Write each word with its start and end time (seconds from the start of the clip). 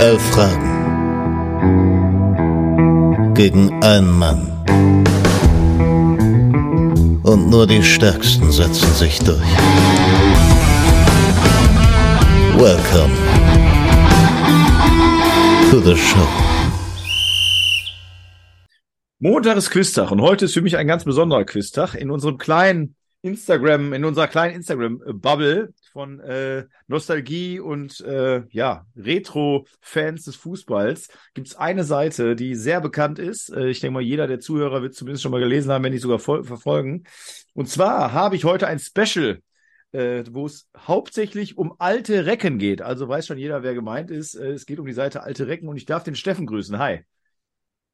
Elf 0.00 0.22
Fragen 0.30 0.70
gegen 3.34 3.70
einen 3.84 4.18
Mann. 4.18 4.46
Und 7.22 7.50
nur 7.50 7.66
die 7.66 7.82
Stärksten 7.82 8.50
setzen 8.50 8.90
sich 8.94 9.18
durch. 9.18 9.44
Welcome 12.56 13.14
to 15.70 15.80
the 15.80 15.94
show. 15.94 16.26
Montag 19.18 19.58
ist 19.58 19.70
Quiztag 19.70 20.10
und 20.10 20.22
heute 20.22 20.46
ist 20.46 20.54
für 20.54 20.62
mich 20.62 20.78
ein 20.78 20.86
ganz 20.86 21.04
besonderer 21.04 21.44
Quiztag. 21.44 21.94
In 21.94 22.10
unserem 22.10 22.38
kleinen 22.38 22.96
Instagram, 23.22 23.92
in 23.92 24.04
unserer 24.04 24.28
kleinen 24.28 24.54
Instagram-Bubble 24.54 25.74
von 25.92 26.20
äh, 26.20 26.64
Nostalgie 26.86 27.60
und 27.60 28.00
äh, 28.00 28.42
ja, 28.50 28.86
Retro-Fans 28.96 30.24
des 30.24 30.36
Fußballs 30.36 31.08
gibt 31.34 31.48
es 31.48 31.56
eine 31.56 31.84
Seite, 31.84 32.34
die 32.34 32.54
sehr 32.54 32.80
bekannt 32.80 33.18
ist. 33.18 33.50
Äh, 33.50 33.68
ich 33.68 33.80
denke 33.80 33.94
mal, 33.94 34.02
jeder 34.02 34.26
der 34.26 34.40
Zuhörer 34.40 34.82
wird 34.82 34.94
zumindest 34.94 35.22
schon 35.22 35.32
mal 35.32 35.40
gelesen 35.40 35.70
haben, 35.70 35.84
wenn 35.84 35.92
nicht 35.92 36.02
sogar 36.02 36.18
verfolgen. 36.18 37.04
Und 37.52 37.68
zwar 37.68 38.12
habe 38.12 38.36
ich 38.36 38.44
heute 38.44 38.66
ein 38.66 38.78
Special, 38.78 39.40
äh, 39.92 40.24
wo 40.30 40.46
es 40.46 40.68
hauptsächlich 40.76 41.58
um 41.58 41.74
alte 41.78 42.24
Recken 42.24 42.58
geht. 42.58 42.80
Also 42.80 43.08
weiß 43.08 43.26
schon 43.26 43.38
jeder, 43.38 43.62
wer 43.62 43.74
gemeint 43.74 44.10
ist. 44.10 44.34
Äh, 44.34 44.52
es 44.52 44.64
geht 44.64 44.78
um 44.78 44.86
die 44.86 44.92
Seite 44.92 45.22
Alte 45.22 45.46
Recken 45.46 45.68
und 45.68 45.76
ich 45.76 45.84
darf 45.84 46.04
den 46.04 46.14
Steffen 46.14 46.46
grüßen. 46.46 46.78
Hi. 46.78 47.04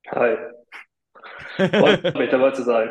Hi. 0.09 0.37
Freut 1.57 2.15
mich 2.15 2.31
dabei 2.31 2.51
zu 2.53 2.63
sein. 2.63 2.91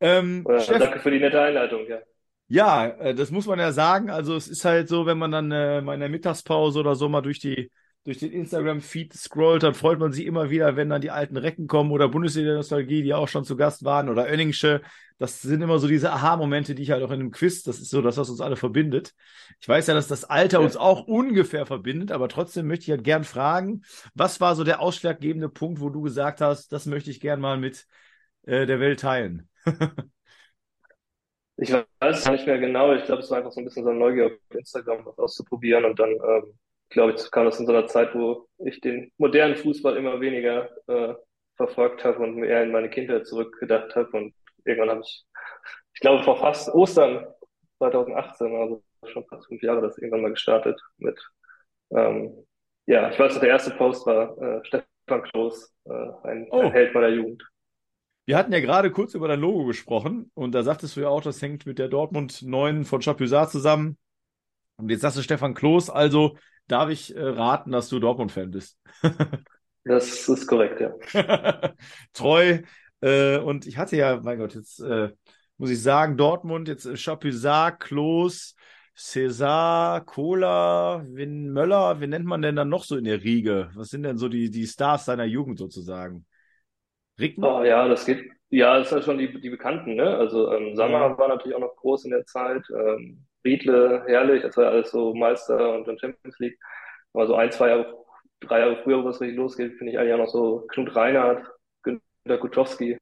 Ähm, 0.00 0.44
Ja, 0.48 0.60
Steffen, 0.60 0.80
danke 0.80 1.00
für 1.00 1.10
die 1.10 1.20
nette 1.20 1.40
Einleitung, 1.40 1.86
ja. 1.88 1.98
Ja, 2.46 2.86
äh, 2.86 3.14
das 3.14 3.30
muss 3.30 3.46
man 3.46 3.58
ja 3.58 3.72
sagen. 3.72 4.10
Also 4.10 4.36
es 4.36 4.48
ist 4.48 4.64
halt 4.64 4.88
so, 4.88 5.06
wenn 5.06 5.18
man 5.18 5.30
dann 5.32 5.50
äh, 5.50 5.80
mal 5.80 5.94
in 5.94 6.00
der 6.00 6.08
Mittagspause 6.08 6.78
oder 6.80 6.94
so 6.94 7.08
mal 7.08 7.22
durch 7.22 7.38
die 7.40 7.70
durch 8.06 8.18
den 8.18 8.32
Instagram-Feed 8.32 9.14
scrollt, 9.14 9.62
dann 9.62 9.72
freut 9.72 9.98
man 9.98 10.12
sich 10.12 10.26
immer 10.26 10.50
wieder, 10.50 10.76
wenn 10.76 10.90
dann 10.90 11.00
die 11.00 11.10
alten 11.10 11.38
Recken 11.38 11.66
kommen 11.66 11.90
oder 11.90 12.06
Bundesliga-Nostalgie, 12.10 13.02
die 13.02 13.14
auch 13.14 13.28
schon 13.28 13.44
zu 13.44 13.56
Gast 13.56 13.82
waren 13.82 14.10
oder 14.10 14.30
Önningsche. 14.30 14.82
Das 15.16 15.40
sind 15.40 15.62
immer 15.62 15.78
so 15.78 15.88
diese 15.88 16.12
Aha-Momente, 16.12 16.74
die 16.74 16.82
ich 16.82 16.90
halt 16.90 17.02
auch 17.02 17.10
in 17.10 17.20
einem 17.20 17.30
Quiz, 17.30 17.62
das 17.62 17.78
ist 17.78 17.88
so 17.88 18.02
das, 18.02 18.18
was 18.18 18.28
uns 18.28 18.42
alle 18.42 18.56
verbindet. 18.56 19.14
Ich 19.58 19.66
weiß 19.66 19.86
ja, 19.86 19.94
dass 19.94 20.06
das 20.06 20.24
Alter 20.24 20.60
uns 20.60 20.76
auch 20.76 21.06
ungefähr 21.06 21.64
verbindet, 21.64 22.12
aber 22.12 22.28
trotzdem 22.28 22.66
möchte 22.66 22.84
ich 22.84 22.90
halt 22.90 23.04
gern 23.04 23.24
fragen, 23.24 23.80
was 24.12 24.38
war 24.38 24.54
so 24.54 24.64
der 24.64 24.80
ausschlaggebende 24.80 25.48
Punkt, 25.48 25.80
wo 25.80 25.88
du 25.88 26.02
gesagt 26.02 26.42
hast, 26.42 26.72
das 26.72 26.84
möchte 26.84 27.10
ich 27.10 27.20
gern 27.20 27.40
mal 27.40 27.56
mit 27.56 27.86
äh, 28.42 28.66
der 28.66 28.80
Welt 28.80 29.00
teilen? 29.00 29.48
Ich 31.56 31.72
weiß 31.72 31.84
es 32.18 32.28
nicht 32.28 32.46
mehr 32.46 32.58
genau. 32.58 32.92
Ich 32.94 33.04
glaube, 33.04 33.22
es 33.22 33.30
war 33.30 33.38
einfach 33.38 33.52
so 33.52 33.60
ein 33.60 33.64
bisschen 33.64 33.84
so 33.84 33.90
eine 33.90 33.98
Neugier 33.98 34.26
auf 34.26 34.32
Instagram, 34.50 35.06
was 35.06 35.18
auszuprobieren. 35.18 35.84
Und 35.84 35.98
dann, 35.98 36.10
ähm, 36.10 36.58
glaube 36.88 37.12
ich, 37.12 37.30
kam 37.30 37.44
das 37.44 37.60
in 37.60 37.66
so 37.66 37.72
einer 37.72 37.86
Zeit, 37.86 38.14
wo 38.14 38.48
ich 38.58 38.80
den 38.80 39.12
modernen 39.18 39.56
Fußball 39.56 39.96
immer 39.96 40.20
weniger 40.20 40.70
äh, 40.88 41.14
verfolgt 41.56 42.04
habe 42.04 42.18
und 42.20 42.36
mehr 42.36 42.62
in 42.64 42.72
meine 42.72 42.90
Kindheit 42.90 43.26
zurückgedacht 43.26 43.94
habe. 43.94 44.10
Und 44.16 44.34
irgendwann 44.64 44.90
habe 44.90 45.00
ich, 45.02 45.24
ich 45.94 46.00
glaube, 46.00 46.24
vor 46.24 46.38
fast 46.38 46.68
Ostern 46.74 47.26
2018, 47.78 48.54
also 48.56 48.82
schon 49.06 49.24
fast 49.26 49.46
fünf 49.46 49.62
Jahre, 49.62 49.82
das 49.82 49.98
irgendwann 49.98 50.22
mal 50.22 50.30
gestartet 50.30 50.80
mit, 50.98 51.20
ähm, 51.92 52.46
ja, 52.86 53.10
ich 53.10 53.18
weiß 53.18 53.34
noch, 53.34 53.40
der 53.40 53.50
erste 53.50 53.72
Post 53.72 54.06
war 54.06 54.36
äh, 54.40 54.64
Stefan 54.64 55.22
Kloß, 55.30 55.74
äh, 55.86 55.90
ein, 56.24 56.48
Oh. 56.50 56.60
ein 56.60 56.72
Held 56.72 56.94
meiner 56.94 57.08
Jugend. 57.08 57.42
Wir 58.26 58.38
hatten 58.38 58.52
ja 58.52 58.60
gerade 58.60 58.90
kurz 58.90 59.14
über 59.14 59.28
dein 59.28 59.40
Logo 59.40 59.66
gesprochen 59.66 60.30
und 60.34 60.52
da 60.52 60.62
sagtest 60.62 60.96
du 60.96 61.00
ja 61.02 61.08
auch, 61.08 61.22
das 61.22 61.42
hängt 61.42 61.66
mit 61.66 61.78
der 61.78 61.88
Dortmund 61.88 62.42
9 62.42 62.84
von 62.84 63.02
Chapuisat 63.02 63.50
zusammen. 63.50 63.98
Und 64.76 64.90
jetzt 64.90 65.02
sagst 65.02 65.18
du 65.18 65.22
Stefan 65.22 65.54
Kloß, 65.54 65.90
also 65.90 66.36
darf 66.66 66.88
ich 66.88 67.14
äh, 67.14 67.20
raten, 67.20 67.70
dass 67.70 67.88
du 67.88 67.98
Dortmund-Fan 67.98 68.50
bist. 68.50 68.78
Das 69.86 70.26
ist 70.30 70.46
korrekt, 70.46 70.80
ja. 70.80 70.94
Treu. 72.14 72.60
Äh, 73.02 73.36
und 73.36 73.66
ich 73.66 73.76
hatte 73.76 73.96
ja, 73.96 74.18
mein 74.22 74.38
Gott, 74.38 74.54
jetzt 74.54 74.80
äh, 74.80 75.10
muss 75.58 75.68
ich 75.68 75.82
sagen, 75.82 76.16
Dortmund, 76.16 76.68
jetzt 76.68 76.86
äh, 76.86 76.96
Chapuisat, 76.96 77.80
Kloß, 77.80 78.54
César, 78.96 80.00
Kohler, 80.00 81.04
Win 81.06 81.52
Möller, 81.52 82.00
wen 82.00 82.08
nennt 82.08 82.24
man 82.24 82.40
denn 82.40 82.56
dann 82.56 82.70
noch 82.70 82.84
so 82.84 82.96
in 82.96 83.04
der 83.04 83.22
Riege? 83.22 83.70
Was 83.74 83.88
sind 83.88 84.04
denn 84.04 84.16
so 84.16 84.30
die, 84.30 84.50
die 84.50 84.66
Stars 84.66 85.04
seiner 85.04 85.24
Jugend 85.24 85.58
sozusagen? 85.58 86.24
Rickmann? 87.18 87.50
Oh, 87.50 87.62
ja, 87.64 87.88
das 87.88 88.04
geht. 88.06 88.30
Ja, 88.50 88.78
das 88.78 88.90
sind 88.90 89.04
schon 89.04 89.18
die, 89.18 89.40
die 89.40 89.50
Bekannten, 89.50 89.94
ne? 89.94 90.16
Also 90.16 90.52
ähm, 90.52 90.76
Sammer 90.76 91.00
Ja. 91.00 91.18
war 91.18 91.28
natürlich 91.28 91.56
auch 91.56 91.60
noch 91.60 91.76
groß 91.76 92.04
in 92.04 92.10
der 92.12 92.24
Zeit. 92.26 92.62
Ähm, 92.70 93.24
Riedle, 93.44 94.04
herrlich, 94.06 94.42
das 94.42 94.56
war 94.56 94.64
ja 94.64 94.70
alles 94.70 94.90
so 94.90 95.14
Meister 95.14 95.74
und 95.74 95.86
dann 95.86 95.98
Champions 95.98 96.38
League. 96.38 96.58
Aber 97.12 97.26
so 97.26 97.34
ein, 97.34 97.50
zwei 97.52 97.68
Jahre, 97.68 97.94
drei 98.40 98.60
Jahre 98.60 98.76
früher, 98.82 99.02
wo 99.04 99.08
es 99.08 99.20
richtig 99.20 99.36
losgeht, 99.36 99.74
finde 99.76 99.92
ich 99.92 99.98
eigentlich 99.98 100.14
auch 100.14 100.18
noch 100.18 100.28
so 100.28 100.66
Knut 100.68 100.94
Reinhardt, 100.94 101.44
Günter 101.82 102.38
Kutschowski. 102.38 102.98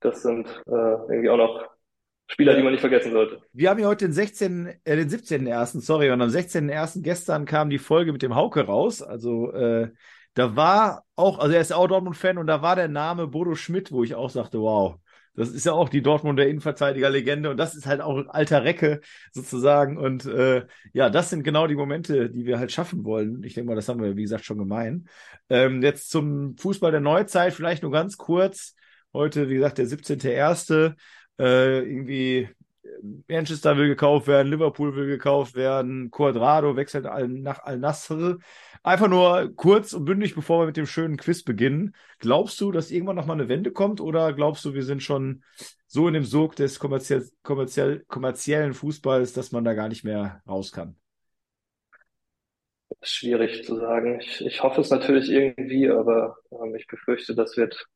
Das 0.00 0.22
sind 0.22 0.46
äh, 0.66 0.70
irgendwie 0.70 1.30
auch 1.30 1.36
noch 1.36 1.70
Spieler, 2.28 2.54
die 2.56 2.62
man 2.62 2.72
nicht 2.72 2.80
vergessen 2.80 3.12
sollte. 3.12 3.40
Wir 3.52 3.68
haben 3.70 3.78
ja 3.78 3.86
heute 3.86 4.06
den 4.06 4.12
16., 4.12 4.66
äh, 4.84 4.96
den 4.96 5.08
17.01., 5.08 5.80
sorry, 5.82 6.10
und 6.10 6.22
am 6.22 6.30
16.01. 6.30 7.02
gestern 7.02 7.44
kam 7.44 7.70
die 7.70 7.78
Folge 7.78 8.12
mit 8.12 8.22
dem 8.22 8.34
Hauke 8.34 8.62
raus. 8.62 9.02
Also 9.02 9.52
äh, 9.52 9.90
da 10.34 10.56
war 10.56 11.04
auch, 11.16 11.38
also 11.38 11.54
er 11.54 11.60
ist 11.60 11.72
auch 11.72 11.86
Dortmund-Fan 11.86 12.38
und 12.38 12.46
da 12.46 12.62
war 12.62 12.76
der 12.76 12.88
Name 12.88 13.26
Bodo 13.26 13.54
Schmidt, 13.54 13.92
wo 13.92 14.02
ich 14.02 14.14
auch 14.14 14.30
sagte, 14.30 14.60
wow, 14.60 14.96
das 15.34 15.48
ist 15.50 15.64
ja 15.64 15.72
auch 15.72 15.88
die 15.88 16.02
Dortmunder 16.02 16.46
Innenverteidiger-Legende 16.46 17.50
und 17.50 17.56
das 17.56 17.74
ist 17.74 17.86
halt 17.86 18.00
auch 18.02 18.18
ein 18.18 18.28
alter 18.28 18.64
Recke 18.64 19.00
sozusagen. 19.32 19.96
Und 19.96 20.26
äh, 20.26 20.66
ja, 20.92 21.08
das 21.08 21.30
sind 21.30 21.42
genau 21.42 21.66
die 21.66 21.74
Momente, 21.74 22.28
die 22.30 22.44
wir 22.44 22.58
halt 22.58 22.70
schaffen 22.70 23.04
wollen. 23.04 23.42
Ich 23.42 23.54
denke 23.54 23.68
mal, 23.68 23.74
das 23.74 23.88
haben 23.88 24.02
wir, 24.02 24.16
wie 24.16 24.22
gesagt, 24.22 24.44
schon 24.44 24.58
gemein. 24.58 25.08
Ähm, 25.48 25.82
jetzt 25.82 26.10
zum 26.10 26.56
Fußball 26.58 26.90
der 26.90 27.00
Neuzeit, 27.00 27.54
vielleicht 27.54 27.82
nur 27.82 27.92
ganz 27.92 28.18
kurz. 28.18 28.74
Heute, 29.14 29.48
wie 29.48 29.54
gesagt, 29.54 29.78
der 29.78 29.86
17.01. 29.86 30.96
Äh, 31.38 31.78
irgendwie 31.78 32.48
Manchester 33.28 33.76
will 33.76 33.88
gekauft 33.88 34.26
werden, 34.26 34.48
Liverpool 34.48 34.94
will 34.94 35.06
gekauft 35.06 35.54
werden, 35.54 36.10
Cuadrado 36.10 36.76
wechselt 36.76 37.04
nach 37.04 37.62
Al-Nassr. 37.62 38.38
Einfach 38.82 39.08
nur 39.08 39.52
kurz 39.54 39.92
und 39.92 40.04
bündig, 40.04 40.34
bevor 40.34 40.62
wir 40.62 40.66
mit 40.66 40.76
dem 40.76 40.86
schönen 40.86 41.16
Quiz 41.16 41.44
beginnen. 41.44 41.94
Glaubst 42.18 42.60
du, 42.60 42.72
dass 42.72 42.90
irgendwann 42.90 43.16
nochmal 43.16 43.38
eine 43.38 43.48
Wende 43.48 43.72
kommt 43.72 44.00
oder 44.00 44.32
glaubst 44.32 44.64
du, 44.64 44.74
wir 44.74 44.82
sind 44.82 45.02
schon 45.02 45.44
so 45.86 46.08
in 46.08 46.14
dem 46.14 46.24
Sog 46.24 46.56
des 46.56 46.78
kommerziell, 46.78 47.28
kommerziell, 47.42 48.04
kommerziellen 48.08 48.74
Fußballs, 48.74 49.32
dass 49.32 49.52
man 49.52 49.64
da 49.64 49.74
gar 49.74 49.88
nicht 49.88 50.04
mehr 50.04 50.42
raus 50.48 50.72
kann? 50.72 50.96
Schwierig 53.02 53.64
zu 53.64 53.76
sagen. 53.76 54.20
Ich, 54.20 54.44
ich 54.44 54.62
hoffe 54.62 54.80
es 54.80 54.90
natürlich 54.90 55.30
irgendwie, 55.30 55.88
aber 55.88 56.36
ähm, 56.50 56.74
ich 56.74 56.86
befürchte, 56.86 57.34
das 57.34 57.56
wird 57.56 57.86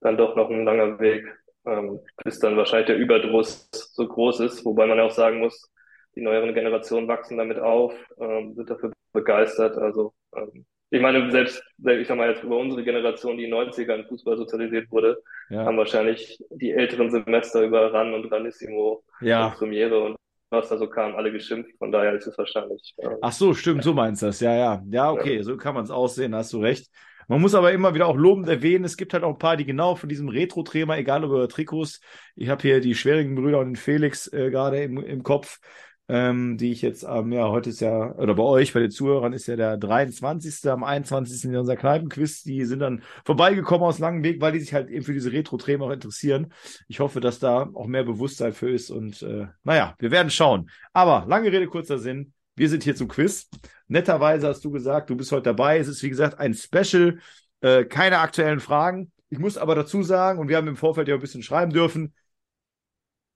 dann 0.00 0.16
doch 0.16 0.36
noch 0.36 0.50
ein 0.50 0.64
langer 0.64 0.98
Weg, 1.00 1.24
ähm, 1.66 2.00
bis 2.24 2.38
dann 2.38 2.56
wahrscheinlich 2.56 2.86
der 2.86 2.96
Überdruss 2.98 3.68
so 3.72 4.06
groß 4.06 4.40
ist. 4.40 4.64
Wobei 4.64 4.86
man 4.86 4.98
ja 4.98 5.04
auch 5.04 5.10
sagen 5.10 5.40
muss, 5.40 5.70
die 6.14 6.20
neueren 6.20 6.54
Generationen 6.54 7.08
wachsen 7.08 7.38
damit 7.38 7.58
auf, 7.58 7.92
ähm, 8.18 8.54
sind 8.54 8.70
dafür 8.70 8.92
begeistert. 9.12 9.76
Also 9.76 10.12
ähm, 10.34 10.64
ich 10.90 11.02
meine, 11.02 11.30
selbst, 11.30 11.62
ich 11.84 12.08
sag 12.08 12.16
mal 12.16 12.30
jetzt 12.30 12.42
über 12.42 12.56
unsere 12.56 12.82
Generation, 12.82 13.36
die 13.36 13.44
in 13.44 13.50
den 13.50 13.60
90ern 13.60 13.96
in 14.00 14.06
Fußball 14.06 14.38
sozialisiert 14.38 14.90
wurde, 14.90 15.18
Ja, 15.50 15.64
haben 15.66 15.76
wahrscheinlich 15.76 16.42
die 16.50 16.72
älteren 16.72 17.10
Semester 17.10 17.62
über 17.62 17.92
Ran 17.92 18.14
und 18.14 18.30
Ranissimo 18.32 19.04
ja. 19.20 19.48
und 19.48 19.54
Premiere 19.54 20.00
und 20.02 20.16
was 20.50 20.70
da 20.70 20.78
so 20.78 20.88
kam, 20.88 21.14
alle 21.14 21.30
geschimpft. 21.30 21.70
Von 21.78 21.92
daher 21.92 22.14
ist 22.14 22.26
es 22.26 22.38
wahrscheinlich. 22.38 22.94
ähm, 22.98 23.18
Ach 23.20 23.32
so, 23.32 23.52
stimmt, 23.52 23.84
so 23.84 23.92
meinst 23.92 24.22
du 24.22 24.26
das. 24.26 24.40
Ja, 24.40 24.54
ja. 24.54 24.82
Ja, 24.88 25.10
okay, 25.10 25.42
so 25.42 25.56
kann 25.58 25.74
man 25.74 25.84
es 25.84 25.90
aussehen, 25.90 26.34
hast 26.34 26.54
du 26.54 26.60
recht. 26.60 26.90
Man 27.28 27.42
muss 27.42 27.54
aber 27.54 27.72
immer 27.72 27.94
wieder 27.94 28.06
auch 28.06 28.16
lobend 28.16 28.48
erwähnen, 28.48 28.84
es 28.84 28.96
gibt 28.96 29.12
halt 29.12 29.22
auch 29.22 29.34
ein 29.34 29.38
paar, 29.38 29.56
die 29.56 29.66
genau 29.66 29.94
von 29.94 30.08
diesem 30.08 30.28
Retro-Thema, 30.28 30.96
egal 30.96 31.24
ob 31.24 31.30
über 31.30 31.48
Trikots, 31.48 32.00
ich 32.34 32.48
habe 32.48 32.62
hier 32.62 32.80
die 32.80 32.94
schwierigen 32.94 33.34
Brüder 33.34 33.60
und 33.60 33.66
den 33.68 33.76
Felix 33.76 34.32
äh, 34.32 34.50
gerade 34.50 34.82
im, 34.82 34.96
im 34.96 35.22
Kopf, 35.22 35.60
ähm, 36.08 36.56
die 36.56 36.72
ich 36.72 36.80
jetzt, 36.80 37.04
ähm, 37.06 37.32
ja, 37.32 37.48
heute 37.48 37.68
ist 37.68 37.80
ja, 37.80 38.14
oder 38.14 38.34
bei 38.34 38.42
euch, 38.42 38.72
bei 38.72 38.80
den 38.80 38.90
Zuhörern 38.90 39.34
ist 39.34 39.46
ja 39.46 39.56
der 39.56 39.76
23. 39.76 40.70
Am 40.70 40.82
21. 40.82 41.44
in 41.44 41.56
unser 41.56 41.76
Kneipenquiz. 41.76 42.42
Die 42.42 42.64
sind 42.64 42.78
dann 42.80 43.02
vorbeigekommen 43.26 43.86
aus 43.86 43.98
langem 43.98 44.24
Weg, 44.24 44.40
weil 44.40 44.52
die 44.52 44.60
sich 44.60 44.72
halt 44.72 44.88
eben 44.88 45.04
für 45.04 45.12
diese 45.12 45.32
Retro-Themen 45.32 45.82
auch 45.82 45.90
interessieren. 45.90 46.52
Ich 46.88 47.00
hoffe, 47.00 47.20
dass 47.20 47.38
da 47.38 47.68
auch 47.74 47.86
mehr 47.86 48.04
Bewusstsein 48.04 48.54
für 48.54 48.70
ist 48.70 48.90
und 48.90 49.22
äh, 49.22 49.48
naja, 49.64 49.94
wir 49.98 50.10
werden 50.10 50.30
schauen. 50.30 50.70
Aber 50.94 51.26
lange 51.28 51.52
Rede, 51.52 51.66
kurzer 51.66 51.98
Sinn. 51.98 52.32
Wir 52.58 52.68
sind 52.68 52.82
hier 52.82 52.96
zum 52.96 53.06
Quiz. 53.06 53.48
Netterweise 53.86 54.48
hast 54.48 54.64
du 54.64 54.70
gesagt, 54.70 55.10
du 55.10 55.16
bist 55.16 55.30
heute 55.30 55.44
dabei. 55.44 55.78
Es 55.78 55.86
ist, 55.86 56.02
wie 56.02 56.08
gesagt, 56.08 56.38
ein 56.40 56.54
Special, 56.54 57.20
äh, 57.60 57.84
keine 57.84 58.18
aktuellen 58.18 58.58
Fragen. 58.58 59.12
Ich 59.30 59.38
muss 59.38 59.56
aber 59.56 59.76
dazu 59.76 60.02
sagen, 60.02 60.40
und 60.40 60.48
wir 60.48 60.56
haben 60.56 60.66
im 60.66 60.76
Vorfeld 60.76 61.06
ja 61.06 61.14
ein 61.14 61.20
bisschen 61.20 61.42
schreiben 61.42 61.72
dürfen, 61.72 62.14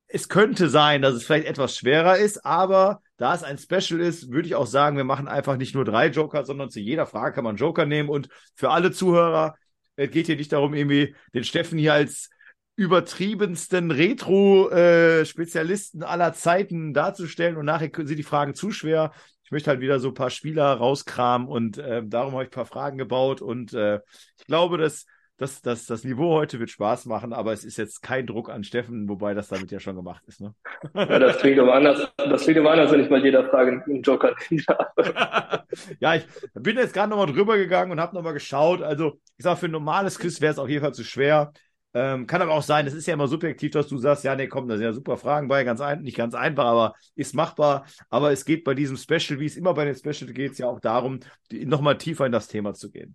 es 0.08 0.28
könnte 0.28 0.68
sein, 0.68 1.00
dass 1.00 1.14
es 1.14 1.24
vielleicht 1.24 1.46
etwas 1.46 1.76
schwerer 1.76 2.18
ist, 2.18 2.44
aber 2.44 3.00
da 3.16 3.34
es 3.34 3.44
ein 3.44 3.56
Special 3.56 4.00
ist, 4.00 4.30
würde 4.30 4.46
ich 4.46 4.56
auch 4.56 4.66
sagen, 4.66 4.96
wir 4.96 5.04
machen 5.04 5.28
einfach 5.28 5.56
nicht 5.56 5.74
nur 5.74 5.84
drei 5.84 6.08
Joker, 6.08 6.44
sondern 6.44 6.68
zu 6.68 6.80
jeder 6.80 7.06
Frage 7.06 7.34
kann 7.34 7.44
man 7.44 7.52
einen 7.52 7.58
Joker 7.58 7.86
nehmen. 7.86 8.08
Und 8.08 8.28
für 8.54 8.70
alle 8.70 8.90
Zuhörer, 8.90 9.54
es 9.96 10.10
geht 10.10 10.26
hier 10.26 10.36
nicht 10.36 10.52
darum, 10.52 10.74
irgendwie 10.74 11.14
den 11.32 11.44
Steffen 11.44 11.78
hier 11.78 11.94
als 11.94 12.28
übertriebensten 12.76 13.90
Retro-Spezialisten 13.90 16.02
aller 16.02 16.32
Zeiten 16.32 16.94
darzustellen 16.94 17.56
und 17.56 17.66
nachher 17.66 17.90
sind 17.94 18.18
die 18.18 18.22
Fragen 18.22 18.54
zu 18.54 18.70
schwer. 18.70 19.12
Ich 19.44 19.50
möchte 19.50 19.70
halt 19.70 19.80
wieder 19.80 19.98
so 19.98 20.08
ein 20.08 20.14
paar 20.14 20.30
Spieler 20.30 20.72
rauskramen 20.72 21.48
und 21.48 21.78
äh, 21.78 22.02
darum 22.04 22.32
habe 22.32 22.44
ich 22.44 22.48
ein 22.48 22.54
paar 22.54 22.66
Fragen 22.66 22.96
gebaut 22.96 23.42
und 23.42 23.74
äh, 23.74 24.00
ich 24.38 24.46
glaube, 24.46 24.78
dass 24.78 25.04
das, 25.42 25.60
das, 25.60 25.86
das 25.86 26.04
Niveau 26.04 26.34
heute 26.34 26.60
wird 26.60 26.70
Spaß 26.70 27.06
machen, 27.06 27.32
aber 27.32 27.52
es 27.52 27.64
ist 27.64 27.76
jetzt 27.76 28.00
kein 28.00 28.26
Druck 28.26 28.48
an 28.48 28.62
Steffen, 28.62 29.08
wobei 29.08 29.34
das 29.34 29.48
damit 29.48 29.72
ja 29.72 29.80
schon 29.80 29.96
gemacht 29.96 30.22
ist. 30.28 30.40
Ne? 30.40 30.54
Ja, 30.94 31.18
das 31.18 31.38
klingt 31.38 31.58
aber 31.58 31.74
anders, 31.74 32.12
das 32.16 32.44
klingt 32.44 32.60
aber 32.60 32.70
anders, 32.70 32.92
wenn 32.92 33.00
ich 33.00 33.08
bei 33.08 33.18
jeder 33.18 33.48
Frage 33.50 33.82
einen 33.84 34.02
Joker 34.02 34.34
habe. 34.68 35.64
ja, 36.00 36.14
ich 36.14 36.24
bin 36.54 36.76
jetzt 36.76 36.94
gerade 36.94 37.10
nochmal 37.10 37.26
drüber 37.26 37.56
gegangen 37.56 37.90
und 37.90 38.00
habe 38.00 38.14
nochmal 38.14 38.34
geschaut. 38.34 38.82
Also, 38.82 39.20
ich 39.36 39.42
sage, 39.42 39.58
für 39.58 39.66
ein 39.66 39.72
normales 39.72 40.18
Quiz 40.18 40.40
wäre 40.40 40.52
es 40.52 40.58
auf 40.58 40.68
jeden 40.68 40.82
Fall 40.82 40.94
zu 40.94 41.04
schwer. 41.04 41.52
Ähm, 41.94 42.26
kann 42.26 42.40
aber 42.40 42.52
auch 42.52 42.62
sein, 42.62 42.86
das 42.86 42.94
ist 42.94 43.06
ja 43.06 43.14
immer 43.14 43.28
subjektiv, 43.28 43.72
dass 43.72 43.86
du 43.86 43.98
sagst, 43.98 44.24
ja, 44.24 44.34
nee, 44.34 44.48
komm, 44.48 44.66
da 44.66 44.76
sind 44.76 44.84
ja 44.84 44.92
super 44.92 45.18
Fragen 45.18 45.48
bei, 45.48 45.62
ganz 45.62 45.80
ein, 45.80 46.02
nicht 46.02 46.16
ganz 46.16 46.34
einfach, 46.34 46.64
aber 46.64 46.94
ist 47.14 47.34
machbar. 47.34 47.84
Aber 48.08 48.32
es 48.32 48.44
geht 48.44 48.64
bei 48.64 48.74
diesem 48.74 48.96
Special, 48.96 49.38
wie 49.38 49.46
es 49.46 49.56
immer 49.56 49.74
bei 49.74 49.84
den 49.84 49.94
Special 49.94 50.32
geht, 50.32 50.56
ja 50.58 50.68
auch 50.68 50.80
darum, 50.80 51.20
nochmal 51.52 51.98
tiefer 51.98 52.24
in 52.24 52.32
das 52.32 52.48
Thema 52.48 52.72
zu 52.72 52.90
gehen. 52.90 53.14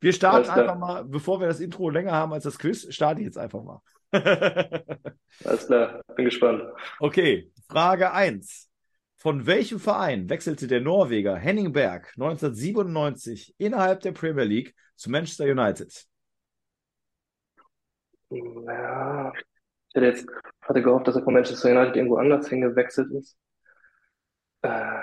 Wir 0.00 0.12
starten 0.12 0.48
einfach 0.48 0.78
mal, 0.78 1.04
bevor 1.04 1.40
wir 1.40 1.48
das 1.48 1.60
Intro 1.60 1.90
länger 1.90 2.12
haben 2.12 2.32
als 2.32 2.44
das 2.44 2.58
Quiz, 2.58 2.86
starte 2.94 3.20
ich 3.20 3.26
jetzt 3.26 3.38
einfach 3.38 3.62
mal. 3.62 3.80
Alles 5.44 5.66
klar, 5.66 6.02
bin 6.14 6.26
gespannt. 6.26 6.62
Okay, 7.00 7.50
Frage 7.68 8.12
1. 8.12 8.68
Von 9.16 9.46
welchem 9.46 9.78
Verein 9.78 10.28
wechselte 10.28 10.66
der 10.66 10.80
Norweger 10.80 11.36
Henning 11.36 11.72
Berg 11.72 12.12
1997 12.16 13.54
innerhalb 13.56 14.00
der 14.00 14.12
Premier 14.12 14.44
League 14.44 14.74
zu 14.96 15.10
Manchester 15.10 15.44
United? 15.44 16.06
Ja, 18.32 19.32
ich 19.34 19.94
hätte 19.94 20.06
jetzt 20.06 20.28
hatte 20.62 20.82
gehofft, 20.82 21.08
dass 21.08 21.16
er 21.16 21.22
von 21.22 21.34
Manchester 21.34 21.70
United 21.70 21.96
irgendwo 21.96 22.16
anders 22.16 22.48
hingewechselt 22.48 23.10
ist. 23.12 23.36
Äh, 24.62 25.00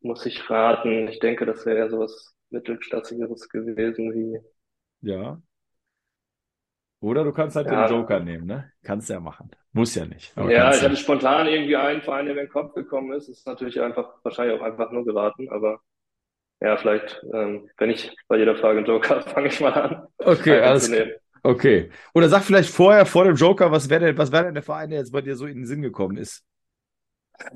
muss 0.00 0.24
ich 0.26 0.48
raten. 0.48 1.08
Ich 1.08 1.18
denke, 1.18 1.44
das 1.46 1.66
wäre 1.66 1.78
eher 1.78 1.90
sowas 1.90 2.34
Mittelklassigeres 2.50 3.48
gewesen 3.48 4.14
wie. 4.14 4.40
Ja. 5.00 5.40
Oder 7.00 7.24
du 7.24 7.32
kannst 7.32 7.56
halt 7.56 7.66
ja. 7.66 7.86
den 7.86 7.96
Joker 7.96 8.20
nehmen, 8.20 8.46
ne? 8.46 8.72
Kannst 8.82 9.10
ja 9.10 9.18
machen. 9.18 9.50
Muss 9.72 9.94
ja 9.94 10.04
nicht. 10.04 10.36
ja, 10.36 10.72
ich 10.72 10.82
hatte 10.82 10.96
spontan 10.96 11.48
irgendwie 11.48 11.76
einen 11.76 12.02
Verein, 12.02 12.26
der 12.26 12.34
mir 12.34 12.42
in 12.42 12.46
den 12.46 12.52
Kopf 12.52 12.74
gekommen 12.74 13.12
ist. 13.12 13.28
Ist 13.28 13.46
natürlich 13.46 13.80
einfach, 13.80 14.14
wahrscheinlich 14.22 14.60
auch 14.60 14.64
einfach 14.64 14.92
nur 14.92 15.04
geraten, 15.04 15.50
aber 15.50 15.80
ja, 16.60 16.76
vielleicht, 16.76 17.20
ähm, 17.32 17.68
wenn 17.76 17.90
ich 17.90 18.14
bei 18.28 18.36
jeder 18.36 18.54
Frage 18.54 18.78
einen 18.78 18.86
Joker 18.86 19.20
fange 19.22 19.48
ich 19.48 19.60
mal 19.60 19.72
an. 19.72 20.06
Okay, 20.18 20.60
alles, 20.60 20.92
Okay. 21.42 21.90
Oder 22.14 22.28
sag 22.28 22.44
vielleicht 22.44 22.70
vorher, 22.70 23.04
vor 23.04 23.24
dem 23.24 23.34
Joker, 23.34 23.72
was 23.72 23.90
wäre 23.90 24.06
denn, 24.06 24.18
was 24.18 24.30
wäre 24.30 24.44
denn 24.44 24.54
der 24.54 24.62
Verein, 24.62 24.90
der 24.90 25.00
jetzt 25.00 25.12
bei 25.12 25.20
dir 25.20 25.36
so 25.36 25.46
in 25.46 25.58
den 25.58 25.66
Sinn 25.66 25.82
gekommen 25.82 26.16
ist? 26.16 26.44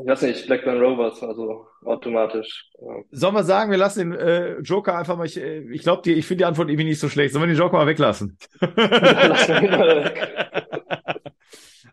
Ich 0.01 0.07
weiß 0.07 0.23
nicht, 0.23 0.47
Blackburn 0.47 0.81
Rovers, 0.81 1.23
also 1.23 1.69
automatisch. 1.85 2.71
Ja. 2.81 3.03
Sollen 3.11 3.35
wir 3.35 3.45
sagen, 3.45 3.71
wir 3.71 3.79
lassen 3.79 4.11
den 4.11 4.19
äh, 4.19 4.59
Joker 4.59 4.99
einfach 4.99 5.17
mal, 5.17 5.27
ich, 5.27 5.37
äh, 5.37 5.61
ich 5.71 5.83
glaube 5.83 6.03
dir, 6.03 6.17
ich 6.17 6.27
finde 6.27 6.43
die 6.43 6.47
Antwort 6.47 6.69
irgendwie 6.69 6.89
nicht 6.89 6.99
so 6.99 7.09
schlecht. 7.09 7.33
Sollen 7.33 7.45
wir 7.45 7.55
den 7.55 7.59
Joker 7.59 7.77
mal 7.77 7.87
weglassen? 7.87 8.37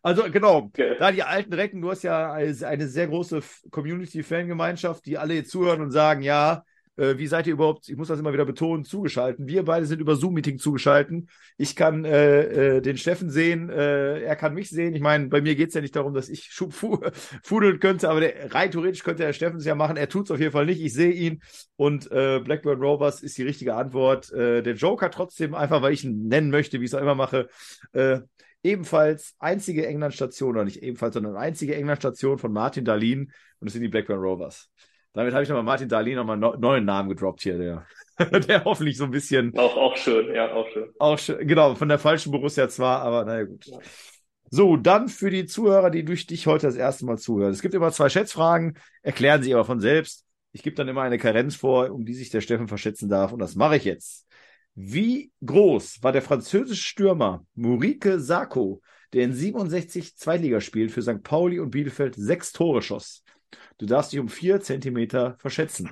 also 0.02 0.24
genau, 0.32 0.56
okay. 0.58 0.96
da 0.98 1.12
die 1.12 1.24
alten 1.24 1.54
Recken, 1.54 1.82
du 1.82 1.92
hast 1.92 2.02
ja 2.04 2.32
eine 2.32 2.88
sehr 2.88 3.08
große 3.08 3.42
Community-Fangemeinschaft, 3.70 5.06
die 5.06 5.20
alle 5.20 5.36
jetzt 5.36 5.52
zuhören 5.52 5.82
und 5.82 5.92
sagen, 5.92 6.24
ja, 6.24 6.64
äh, 6.96 7.18
wie 7.18 7.28
seid 7.28 7.48
ihr 7.48 7.54
überhaupt, 7.54 7.90
ich 7.90 7.98
muss 7.98 8.08
das 8.08 8.20
immer 8.20 8.34
wieder 8.34 8.46
betonen, 8.46 8.86
zugeschalten? 8.86 9.48
Wir 9.48 9.64
beide 9.64 9.86
sind 9.86 10.00
über 10.00 10.16
Zoom-Meeting 10.16 10.58
zugeschalten. 10.60 11.30
Ich 11.58 11.76
kann 11.76 12.06
äh, 12.06 12.78
äh, 12.78 12.82
den 12.82 12.98
Steffen 12.98 13.30
sehen, 13.30 13.70
äh, 13.70 14.22
er 14.22 14.36
kann 14.36 14.54
mich 14.54 14.70
sehen. 14.70 14.96
Ich 14.96 15.02
meine, 15.02 15.28
bei 15.28 15.42
mir 15.42 15.56
geht 15.56 15.70
es 15.70 15.76
ja 15.76 15.82
nicht 15.82 15.96
darum, 15.96 16.14
dass 16.14 16.30
ich 16.30 16.50
fu 16.52 17.00
fudeln 17.44 17.80
könnte, 17.80 18.10
aber 18.10 18.22
rein 18.52 18.72
theoretisch 18.72 19.04
könnte 19.04 19.24
der 19.24 19.34
Steffen 19.34 19.58
es 19.58 19.66
ja 19.66 19.76
machen. 19.76 19.98
Er 19.98 20.10
tut 20.10 20.26
es 20.26 20.32
auf 20.32 20.40
jeden 20.40 20.52
Fall 20.52 20.66
nicht. 20.66 20.82
Ich 20.82 20.94
sehe 20.94 21.12
ihn 21.12 21.42
und 21.76 22.12
äh, 22.12 22.40
Blackburn 22.40 22.80
Rovers 22.80 23.22
ist 23.22 23.38
die 23.38 23.44
richtige 23.44 23.76
Antwort. 23.76 24.32
Äh, 24.32 24.62
der 24.62 24.76
Joker 24.76 25.10
trotzdem, 25.10 25.56
einfach 25.56 25.82
weil 25.82 25.94
ich 25.94 26.04
ihn 26.04 26.28
nennen 26.28 26.52
möchte, 26.52 26.80
wie 26.80 26.86
ich 26.86 26.92
es 26.92 26.96
auch 26.96 27.02
immer 27.02 27.16
mache. 27.16 27.48
Ebenfalls 28.66 29.36
einzige 29.40 29.86
England-Station, 29.86 30.52
oder 30.52 30.64
nicht 30.64 30.82
ebenfalls, 30.82 31.16
sondern 31.16 31.36
einzige 31.36 31.76
England-Station 31.76 32.38
von 32.38 32.54
Martin 32.54 32.86
Darlin 32.86 33.34
und 33.60 33.68
es 33.68 33.74
sind 33.74 33.82
die 33.82 33.90
Blackburn 33.90 34.20
Rovers. 34.20 34.70
Damit 35.14 35.34
habe 35.34 35.44
ich 35.44 35.50
nochmal 35.50 35.64
Martin 35.64 35.88
Dahlin 35.88 36.16
nochmal 36.16 36.44
einen 36.44 36.60
neuen 36.60 36.86
Namen 36.86 37.10
gedroppt 37.10 37.44
hier, 37.44 37.58
der, 37.58 37.86
der 38.40 38.66
hoffentlich 38.66 38.98
so 38.98 39.06
ein 39.06 39.12
bisschen. 39.12 39.56
Auch, 39.58 39.78
auch 39.78 39.96
schön, 39.96 40.34
ja, 40.34 40.52
auch 40.52 40.68
schön. 40.70 40.90
Auch 40.98 41.20
schön, 41.20 41.48
genau, 41.48 41.76
von 41.76 41.88
der 41.88 42.00
falschen 42.00 42.32
Borussia 42.32 42.68
zwar, 42.68 43.02
aber 43.02 43.24
naja, 43.24 43.46
gut. 43.46 43.66
Ja. 43.66 43.78
So, 44.50 44.78
dann 44.78 45.10
für 45.10 45.30
die 45.30 45.46
Zuhörer, 45.46 45.90
die 45.90 46.04
durch 46.06 46.28
dich 46.28 46.46
heute 46.46 46.68
das 46.68 46.76
erste 46.76 47.06
Mal 47.06 47.18
zuhören. 47.18 47.52
Es 47.52 47.62
gibt 47.62 47.74
immer 47.74 47.92
zwei 47.92 48.10
Schätzfragen, 48.10 48.78
erklären 49.02 49.42
sie 49.42 49.54
aber 49.54 49.66
von 49.66 49.80
selbst. 49.80 50.26
Ich 50.52 50.62
gebe 50.62 50.76
dann 50.76 50.88
immer 50.88 51.02
eine 51.02 51.18
Karenz 51.18 51.56
vor, 51.56 51.90
um 51.92 52.06
die 52.06 52.14
sich 52.14 52.30
der 52.30 52.42
Steffen 52.42 52.68
verschätzen 52.68 53.10
darf, 53.10 53.32
und 53.34 53.40
das 53.40 53.56
mache 53.56 53.78
ich 53.78 53.84
jetzt. 53.84 54.28
Wie 54.76 55.32
groß 55.46 56.02
war 56.02 56.12
der 56.12 56.22
französische 56.24 56.84
Stürmer 56.84 57.46
Murique 57.54 58.20
Sacco, 58.20 58.82
der 59.14 59.24
in 59.24 59.34
67 59.34 60.16
Zweitligaspielen 60.18 60.90
für 60.90 61.04
St. 61.04 61.22
Pauli 61.22 61.60
und 61.60 61.70
Bielefeld 61.70 62.16
sechs 62.16 62.52
Tore 62.52 62.82
schoss? 62.82 63.24
Du 63.78 63.86
darfst 63.86 64.14
dich 64.14 64.20
um 64.20 64.30
vier 64.30 64.60
Zentimeter 64.62 65.36
verschätzen. 65.40 65.92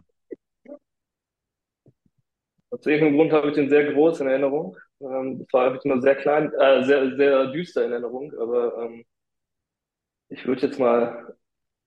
Aus 2.70 2.86
irgendeinem 2.86 3.18
Grund 3.18 3.32
habe 3.34 3.50
ich 3.50 3.56
den 3.56 3.70
sehr 3.70 3.92
groß 3.92 4.22
in 4.22 4.28
Erinnerung. 4.28 4.78
Ähm, 5.02 5.40
das 5.40 5.48
war 5.52 5.66
habe 5.66 5.78
ich 5.78 5.84
nur 5.84 6.02
sehr 6.02 6.16
klein, 6.16 6.52
äh, 6.54 6.84
sehr, 6.84 7.16
sehr 7.16 7.48
düster 7.48 7.86
in 7.86 7.92
Erinnerung, 7.92 8.34
aber 8.40 8.86
ähm, 8.86 9.04
ich 10.30 10.46
würde 10.46 10.68
jetzt 10.68 10.80
mal 10.80 11.36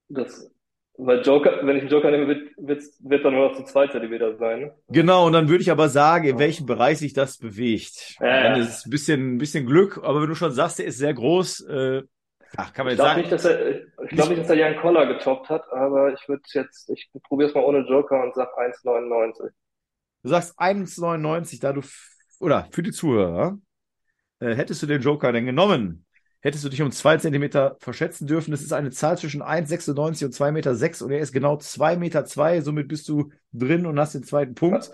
das, 0.08 0.50
weil 0.96 1.22
Joker, 1.22 1.66
wenn 1.66 1.76
ich 1.76 1.82
einen 1.82 1.90
Joker 1.90 2.10
nehme, 2.10 2.28
wird, 2.28 2.50
wird, 2.56 2.82
wird 3.00 3.24
dann 3.24 3.34
nur 3.34 3.48
noch 3.48 3.56
so 3.56 3.64
zwei 3.64 3.86
Zentimeter 3.88 4.36
sein. 4.36 4.72
Genau, 4.88 5.26
und 5.26 5.32
dann 5.32 5.48
würde 5.48 5.62
ich 5.62 5.70
aber 5.70 5.88
sagen, 5.88 6.28
in 6.28 6.38
welchem 6.38 6.66
Bereich 6.66 6.98
sich 6.98 7.14
das 7.14 7.38
bewegt. 7.38 8.16
Ja, 8.20 8.42
dann 8.42 8.60
ist 8.60 8.68
es 8.68 8.86
ein 8.86 8.90
bisschen, 8.90 9.34
ein 9.34 9.38
bisschen 9.38 9.66
Glück, 9.66 9.98
aber 10.02 10.20
wenn 10.20 10.28
du 10.28 10.34
schon 10.34 10.52
sagst, 10.52 10.78
der 10.78 10.86
ist 10.86 10.98
sehr 10.98 11.14
groß, 11.14 11.60
äh, 11.62 12.02
Ach, 12.56 12.72
kann 12.72 12.86
man 12.86 12.94
ich 12.94 13.00
glaube 13.00 13.20
nicht, 13.20 13.32
dass 13.32 13.44
er, 13.44 13.76
ich 13.76 14.10
glaube 14.10 14.30
nicht, 14.30 14.42
dass 14.42 14.50
er 14.50 14.56
Jan 14.56 14.76
Koller 14.76 15.06
getoppt 15.06 15.48
hat, 15.48 15.70
aber 15.72 16.12
ich 16.12 16.28
würde 16.28 16.42
jetzt, 16.52 16.88
ich 16.90 17.10
probiere 17.22 17.48
es 17.48 17.54
mal 17.54 17.64
ohne 17.64 17.80
Joker 17.80 18.22
und 18.22 18.34
sag 18.34 18.56
1,99. 18.56 19.50
Du 20.22 20.28
sagst 20.28 20.58
1,99, 20.58 21.60
da 21.60 21.72
du, 21.72 21.82
oder 22.40 22.68
für 22.70 22.82
die 22.82 22.92
Zuhörer, 22.92 23.58
äh, 24.40 24.54
hättest 24.54 24.82
du 24.82 24.86
den 24.86 25.02
Joker 25.02 25.32
denn 25.32 25.46
genommen? 25.46 26.06
Hättest 26.40 26.64
du 26.64 26.68
dich 26.68 26.82
um 26.82 26.92
zwei 26.92 27.16
Zentimeter 27.16 27.76
verschätzen 27.80 28.26
dürfen? 28.26 28.50
Das 28.50 28.60
ist 28.60 28.72
eine 28.72 28.90
Zahl 28.90 29.16
zwischen 29.16 29.42
1,96 29.42 30.24
und 30.26 30.34
2,6 30.34 30.52
Meter 30.52 30.74
sechs, 30.74 31.02
und 31.02 31.10
er 31.10 31.20
ist 31.20 31.32
genau 31.32 31.56
2,2 31.56 31.96
Meter, 31.96 32.24
zwei, 32.26 32.60
somit 32.60 32.88
bist 32.88 33.08
du 33.08 33.32
drin 33.52 33.86
und 33.86 33.98
hast 33.98 34.14
den 34.14 34.24
zweiten 34.24 34.54
Punkt. 34.54 34.92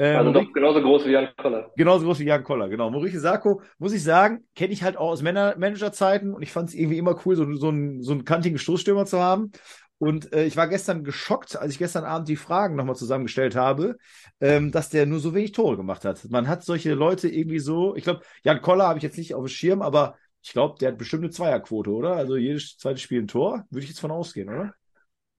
Ähm, 0.00 0.16
also 0.16 0.32
doch 0.32 0.50
genauso 0.54 0.80
groß 0.80 1.04
wie 1.04 1.10
Jan 1.10 1.28
Koller. 1.36 1.70
Genauso 1.76 2.06
groß 2.06 2.20
wie 2.20 2.24
Jan 2.24 2.42
Koller, 2.42 2.70
genau. 2.70 2.90
Maurice 2.90 3.20
Sarko, 3.20 3.60
muss 3.78 3.92
ich 3.92 4.02
sagen, 4.02 4.46
kenne 4.54 4.72
ich 4.72 4.82
halt 4.82 4.96
auch 4.96 5.10
aus 5.10 5.20
Männer 5.20 5.56
Managerzeiten 5.58 6.32
und 6.32 6.40
ich 6.40 6.52
fand 6.52 6.70
es 6.70 6.74
irgendwie 6.74 6.96
immer 6.96 7.20
cool, 7.26 7.36
so, 7.36 7.52
so, 7.52 7.68
einen, 7.68 8.02
so 8.02 8.12
einen 8.12 8.24
kantigen 8.24 8.56
Stoßstürmer 8.56 9.04
zu 9.04 9.20
haben. 9.20 9.52
Und 9.98 10.32
äh, 10.32 10.46
ich 10.46 10.56
war 10.56 10.68
gestern 10.68 11.04
geschockt, 11.04 11.56
als 11.56 11.72
ich 11.74 11.78
gestern 11.78 12.04
Abend 12.04 12.30
die 12.30 12.36
Fragen 12.36 12.76
nochmal 12.76 12.96
zusammengestellt 12.96 13.54
habe, 13.56 13.98
ähm, 14.40 14.72
dass 14.72 14.88
der 14.88 15.04
nur 15.04 15.18
so 15.18 15.34
wenig 15.34 15.52
Tore 15.52 15.76
gemacht 15.76 16.06
hat. 16.06 16.24
Man 16.30 16.48
hat 16.48 16.64
solche 16.64 16.94
Leute 16.94 17.28
irgendwie 17.28 17.58
so, 17.58 17.94
ich 17.94 18.04
glaube, 18.04 18.22
Jan 18.42 18.62
Koller 18.62 18.88
habe 18.88 18.96
ich 18.96 19.02
jetzt 19.02 19.18
nicht 19.18 19.34
auf 19.34 19.44
dem 19.44 19.48
Schirm, 19.48 19.82
aber 19.82 20.16
ich 20.40 20.52
glaube, 20.52 20.76
der 20.80 20.92
hat 20.92 20.98
bestimmt 20.98 21.24
eine 21.24 21.30
Zweierquote, 21.30 21.90
oder? 21.90 22.16
Also 22.16 22.38
jedes 22.38 22.78
zweite 22.78 22.98
Spiel 22.98 23.20
ein 23.20 23.28
Tor, 23.28 23.66
würde 23.68 23.82
ich 23.82 23.90
jetzt 23.90 24.00
von 24.00 24.10
ausgehen, 24.10 24.48
oder? 24.48 24.72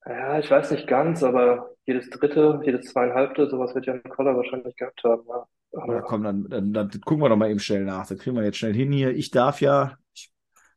Ja, 0.06 0.40
ich 0.40 0.50
weiß 0.50 0.72
nicht 0.72 0.88
ganz, 0.88 1.24
aber 1.24 1.76
jedes 1.86 2.10
dritte, 2.10 2.60
jedes 2.64 2.88
zweieinhalbte, 2.88 3.50
sowas 3.50 3.76
wird 3.76 3.86
Jan 3.86 4.02
Koller 4.04 4.36
wahrscheinlich 4.36 4.76
gehabt 4.76 5.04
haben. 5.04 5.24
Ja. 5.28 5.46
Aber 5.74 5.96
ja, 5.96 6.02
komm, 6.02 6.24
dann, 6.24 6.50
dann, 6.50 6.74
dann 6.74 6.90
gucken 7.06 7.24
wir 7.24 7.30
doch 7.30 7.38
mal 7.38 7.50
eben 7.50 7.60
schnell 7.60 7.86
nach. 7.86 8.08
Das 8.08 8.18
kriegen 8.20 8.36
wir 8.36 8.44
jetzt 8.44 8.58
schnell 8.58 8.74
hin 8.74 8.92
hier. 8.92 9.12
Ich 9.12 9.32
darf 9.32 9.62
ja, 9.62 9.96
ich 10.14 10.32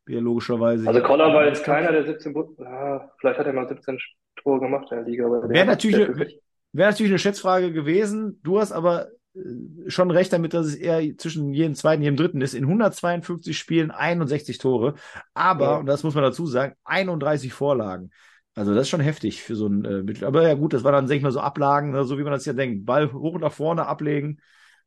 bin 0.05 0.17
ja 0.17 0.21
logischerweise. 0.21 0.87
Also 0.87 1.03
Koller 1.03 1.33
war 1.33 1.47
jetzt 1.47 1.65
keiner 1.65 1.91
der 1.91 2.05
17, 2.05 2.35
ja, 2.59 3.11
vielleicht 3.19 3.39
hat 3.39 3.47
er 3.47 3.53
mal 3.53 3.69
17 3.69 3.99
Tore 4.37 4.61
gemacht 4.61 4.89
in 4.91 4.99
der 4.99 5.07
Liga. 5.07 5.25
Wäre 5.25 5.67
natürlich, 5.67 6.41
wäre 6.73 6.91
natürlich 6.91 7.13
eine 7.13 7.19
Schätzfrage 7.19 7.73
gewesen. 7.73 8.41
Du 8.43 8.61
hast 8.61 8.73
aber 8.73 9.09
äh, 9.35 9.41
schon 9.89 10.11
recht 10.11 10.33
damit, 10.33 10.55
dass 10.55 10.67
es 10.67 10.77
eher 10.77 11.17
zwischen 11.17 11.53
jedem 11.53 11.75
zweiten 11.75 12.01
und 12.01 12.05
jedem 12.05 12.17
dritten 12.17 12.41
ist. 12.41 12.55
In 12.55 12.65
152 12.65 13.57
Spielen 13.57 13.91
61 13.91 14.59
Tore, 14.59 14.95
aber, 15.33 15.65
ja. 15.65 15.77
und 15.79 15.87
das 15.87 16.05
muss 16.05 16.15
man 16.15 16.25
dazu 16.25 16.47
sagen, 16.47 16.75
31 16.85 17.53
Vorlagen. 17.53 18.11
Also 18.55 18.73
das 18.73 18.83
ist 18.83 18.89
schon 18.91 19.01
heftig 19.01 19.43
für 19.43 19.57
so 19.57 19.67
ein 19.67 19.85
äh, 19.85 20.03
Mittel. 20.03 20.25
Aber 20.25 20.47
ja 20.47 20.55
gut, 20.55 20.73
das 20.73 20.85
war 20.85 20.93
dann, 20.93 21.07
denke 21.07 21.17
ich 21.17 21.23
mal, 21.23 21.33
so 21.33 21.41
Ablagen, 21.41 21.91
ne, 21.91 22.05
so 22.05 22.19
wie 22.19 22.23
man 22.23 22.33
das 22.33 22.45
ja 22.45 22.53
denkt. 22.53 22.87
Ball 22.87 23.13
hoch 23.13 23.39
nach 23.39 23.53
vorne 23.53 23.87
ablegen. 23.87 24.41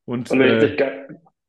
Und, 0.05 0.31
und 0.31 0.39
wenn 0.39 0.47
äh, 0.47 0.65
ich 0.67 0.77
ga 0.77 0.89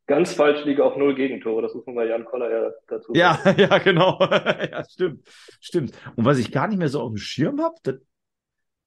ganz 0.09 0.33
falsch 0.33 0.65
liege, 0.65 0.85
auch 0.85 0.97
null 0.97 1.15
Gegentore. 1.15 1.63
Das 1.63 1.75
muss 1.75 1.87
man 1.87 1.95
bei 1.95 2.07
Jan 2.07 2.25
Koller 2.25 2.51
ja 2.51 2.71
dazu 2.89 3.13
Ja, 3.15 3.39
ja, 3.57 3.79
genau. 3.79 4.19
ja, 4.21 4.83
stimmt. 4.89 5.29
Stimmt. 5.61 5.93
Und 6.17 6.25
was 6.25 6.39
ich 6.39 6.51
gar 6.51 6.67
nicht 6.67 6.79
mehr 6.79 6.89
so 6.89 7.01
auf 7.01 7.11
dem 7.11 7.19
Schirm 7.19 7.61
habe, 7.61 8.01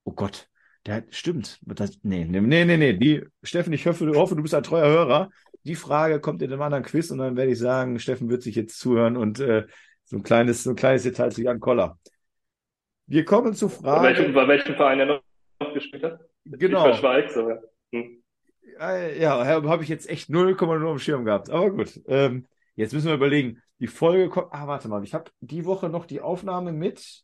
oh 0.04 0.12
Gott, 0.12 0.50
der 0.86 1.06
stimmt. 1.12 1.60
Das, 1.62 2.00
nee, 2.04 2.26
nee, 2.26 2.42
nee, 2.42 2.78
nee. 2.78 2.94
Die, 2.94 3.24
Steffen, 3.44 3.72
ich 3.72 3.86
hoffe, 3.86 4.12
hoffe, 4.16 4.36
du 4.36 4.42
bist 4.42 4.56
ein 4.56 4.64
treuer 4.64 4.90
Hörer. 4.90 5.30
die 5.64 5.76
Frage 5.76 6.20
kommt 6.20 6.42
in 6.42 6.52
einem 6.52 6.62
anderen 6.62 6.84
Quiz 6.84 7.12
und 7.12 7.20
dann 7.20 7.38
werde 7.38 7.52
ich 7.52 7.60
sagen, 7.60 8.00
Steffen 8.00 8.30
wird 8.30 8.42
sich 8.42 8.56
jetzt 8.56 8.80
zuhören 8.80 9.16
und 9.16 9.40
äh, 9.40 9.68
so 10.04 10.18
ein 10.18 10.24
kleines, 10.24 10.64
so 10.64 10.72
ein 10.72 10.76
kleines 10.76 11.04
Detail 11.04 11.32
zu 11.32 11.44
Jan 11.44 11.60
Koller. 11.60 11.98
Wir 13.12 13.26
kommen 13.26 13.54
zu 13.54 13.68
Frage. 13.68 14.00
Bei 14.00 14.16
welchem, 14.16 14.34
bei 14.34 14.48
welchem 14.48 14.76
Verein 14.76 15.00
er 15.02 15.22
noch 15.60 15.74
gespielt 15.74 16.02
hat? 16.02 16.22
Genau. 16.46 16.78
Ich 16.78 16.92
verschweig's, 16.92 17.36
aber. 17.36 17.62
Hm. 17.92 18.24
Ja, 18.80 19.46
habe 19.46 19.84
ich 19.84 19.90
jetzt 19.90 20.10
echt 20.10 20.30
0,0 20.30 20.90
am 20.90 20.98
Schirm 20.98 21.26
gehabt. 21.26 21.50
Aber 21.50 21.72
gut. 21.72 22.00
Ähm, 22.08 22.48
jetzt 22.76 22.94
müssen 22.94 23.08
wir 23.08 23.16
überlegen. 23.16 23.62
Die 23.80 23.88
Folge 23.88 24.30
kommt. 24.30 24.48
Ah, 24.52 24.66
warte 24.66 24.88
mal. 24.88 25.04
Ich 25.04 25.14
habe 25.14 25.30
die 25.42 25.66
Woche 25.66 25.90
noch 25.90 26.06
die 26.06 26.22
Aufnahme 26.22 26.72
mit 26.72 27.24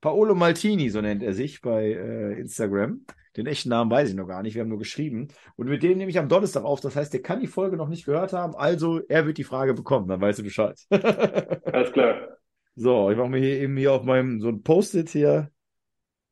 Paolo 0.00 0.34
Maltini, 0.34 0.88
so 0.88 1.02
nennt 1.02 1.22
er 1.22 1.34
sich 1.34 1.60
bei 1.60 1.92
äh, 1.92 2.40
Instagram. 2.40 3.04
Den 3.36 3.46
echten 3.46 3.68
Namen 3.68 3.90
weiß 3.90 4.08
ich 4.08 4.14
noch 4.14 4.26
gar 4.26 4.42
nicht. 4.42 4.54
Wir 4.54 4.62
haben 4.62 4.70
nur 4.70 4.78
geschrieben. 4.78 5.28
Und 5.56 5.68
mit 5.68 5.82
dem 5.82 5.98
nehme 5.98 6.10
ich 6.10 6.18
am 6.18 6.30
Donnerstag 6.30 6.64
auf. 6.64 6.80
Das 6.80 6.96
heißt, 6.96 7.12
der 7.12 7.20
kann 7.20 7.40
die 7.40 7.46
Folge 7.48 7.76
noch 7.76 7.88
nicht 7.88 8.06
gehört 8.06 8.32
haben. 8.32 8.56
Also, 8.56 9.00
er 9.08 9.26
wird 9.26 9.36
die 9.36 9.44
Frage 9.44 9.74
bekommen. 9.74 10.08
Dann 10.08 10.22
weißt 10.22 10.38
du 10.38 10.42
Bescheid. 10.42 10.80
Alles 10.90 11.92
klar. 11.92 12.38
So, 12.74 13.10
ich 13.10 13.16
mache 13.18 13.28
mir 13.28 13.38
hier 13.38 13.60
eben 13.60 13.76
hier 13.76 13.92
auf 13.92 14.04
meinem 14.04 14.40
so 14.40 14.48
ein 14.48 14.62
Post-it 14.62 15.10
hier. 15.10 15.50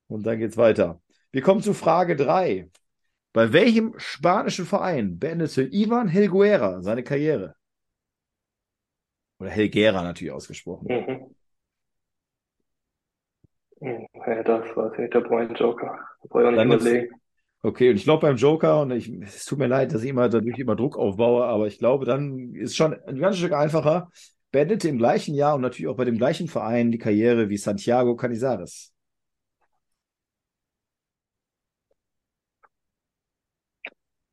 Und 0.08 0.24
dann 0.26 0.38
geht's 0.38 0.56
weiter. 0.56 1.00
Wir 1.32 1.42
kommen 1.42 1.60
zu 1.62 1.74
Frage 1.74 2.16
3. 2.16 2.70
Bei 3.32 3.52
welchem 3.52 3.94
spanischen 3.98 4.66
Verein 4.66 5.18
beendete 5.18 5.62
Ivan 5.62 6.08
Helguera 6.08 6.82
seine 6.82 7.04
Karriere? 7.04 7.54
Oder 9.38 9.50
Helguera 9.50 10.02
natürlich 10.02 10.32
ausgesprochen. 10.32 10.86
Mhm. 10.88 11.34
Mhm. 13.80 14.06
Ja, 14.26 14.42
das 14.42 14.76
war 14.76 14.96
nicht 14.98 15.14
der 15.14 15.20
Point 15.20 15.58
Joker. 15.58 15.98
Da 16.22 16.28
brauche 16.28 16.42
ich 16.42 16.46
auch 16.46 16.50
nicht 16.50 16.58
Dann 16.60 16.72
ist- 16.72 16.80
überlegen. 16.86 17.14
Okay, 17.62 17.90
und 17.90 17.96
ich 17.96 18.04
glaube 18.04 18.22
beim 18.26 18.36
Joker, 18.36 18.80
und 18.80 18.90
ich, 18.90 19.10
es 19.22 19.44
tut 19.44 19.58
mir 19.58 19.66
leid, 19.66 19.92
dass 19.92 20.02
ich 20.02 20.08
immer 20.08 20.30
dadurch 20.30 20.58
immer 20.58 20.76
Druck 20.76 20.96
aufbaue, 20.96 21.44
aber 21.44 21.66
ich 21.66 21.78
glaube, 21.78 22.06
dann 22.06 22.54
ist 22.54 22.74
schon 22.74 22.94
ein 23.04 23.18
ganzes 23.18 23.38
Stück 23.40 23.52
einfacher. 23.52 24.10
Beendete 24.52 24.88
im 24.88 24.98
gleichen 24.98 25.34
Jahr 25.34 25.54
und 25.54 25.62
natürlich 25.62 25.88
auch 25.88 25.96
bei 25.96 26.04
dem 26.04 26.18
gleichen 26.18 26.48
Verein 26.48 26.90
die 26.90 26.98
Karriere 26.98 27.48
wie 27.48 27.56
Santiago 27.56 28.16
Canizares. 28.16 28.92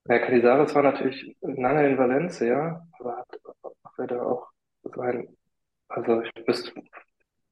Ja, 0.10 0.20
Canizares 0.20 0.74
war 0.74 0.84
natürlich 0.84 1.36
lange 1.42 1.88
in 1.90 1.98
Valencia, 1.98 2.82
aber 3.00 3.18
hat 3.18 3.28
hat 3.98 4.12
er 4.12 4.26
auch 4.26 4.48
sein, 4.96 5.28
also 5.90 6.22
ich 6.22 6.32
wüsste, 6.48 6.72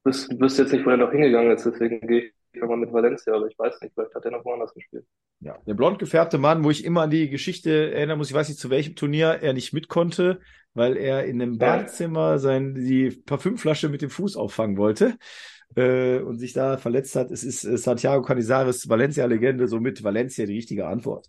wüsste 0.04 0.62
jetzt 0.62 0.72
nicht, 0.72 0.86
wo 0.86 0.90
er 0.90 0.96
noch 0.96 1.12
hingegangen 1.12 1.52
ist, 1.52 1.66
deswegen 1.66 2.00
gehe 2.06 2.26
ich 2.26 2.35
mal 2.64 2.76
mit 2.76 2.92
Valencia, 2.92 3.34
aber 3.34 3.46
ich 3.46 3.58
weiß 3.58 3.80
nicht, 3.82 3.94
vielleicht 3.94 4.14
hat 4.14 4.24
er 4.24 4.30
noch 4.30 4.44
woanders 4.44 4.72
gespielt. 4.74 5.04
Ja, 5.40 5.58
der 5.66 5.74
blond 5.74 5.98
gefärbte 5.98 6.38
Mann, 6.38 6.64
wo 6.64 6.70
ich 6.70 6.84
immer 6.84 7.02
an 7.02 7.10
die 7.10 7.28
Geschichte 7.28 7.92
erinnern 7.92 8.18
muss, 8.18 8.28
ich 8.30 8.34
weiß 8.34 8.48
nicht, 8.48 8.58
zu 8.58 8.70
welchem 8.70 8.96
Turnier 8.96 9.38
er 9.42 9.52
nicht 9.52 9.72
mit 9.74 9.88
konnte, 9.88 10.40
weil 10.74 10.96
er 10.96 11.24
in 11.26 11.40
einem 11.42 11.58
Ja. 11.58 11.58
Badezimmer 11.58 12.38
sein, 12.38 12.74
die 12.74 13.10
Parfümflasche 13.10 13.88
mit 13.90 14.00
dem 14.02 14.10
Fuß 14.10 14.36
auffangen 14.36 14.78
wollte 14.78 15.18
äh, 15.74 16.18
und 16.20 16.38
sich 16.38 16.52
da 16.54 16.78
verletzt 16.78 17.16
hat. 17.16 17.30
Es 17.30 17.44
ist 17.44 17.64
äh, 17.64 17.76
Santiago 17.76 18.22
Canizares, 18.22 18.88
Valencia-Legende, 18.88 19.68
somit 19.68 20.02
Valencia 20.02 20.46
die 20.46 20.54
richtige 20.56 20.86
Antwort. 20.86 21.26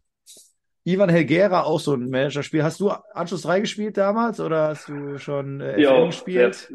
Ivan 0.86 1.10
Helguera, 1.10 1.63
auch 1.63 1.81
so 1.81 1.93
ein 1.96 2.10
Managerspiel. 2.10 2.63
Hast 2.63 2.79
du 2.79 2.89
Anschluss 2.89 3.41
3 3.41 3.60
gespielt 3.60 3.98
damals 3.98 4.39
oder 4.39 4.69
hast 4.69 4.88
du 4.88 5.17
schon 5.17 5.60
äh, 5.60 5.81
Ja, 5.81 5.91
FM 5.91 6.05
gespielt? 6.05 6.69
jetzt, 6.69 6.74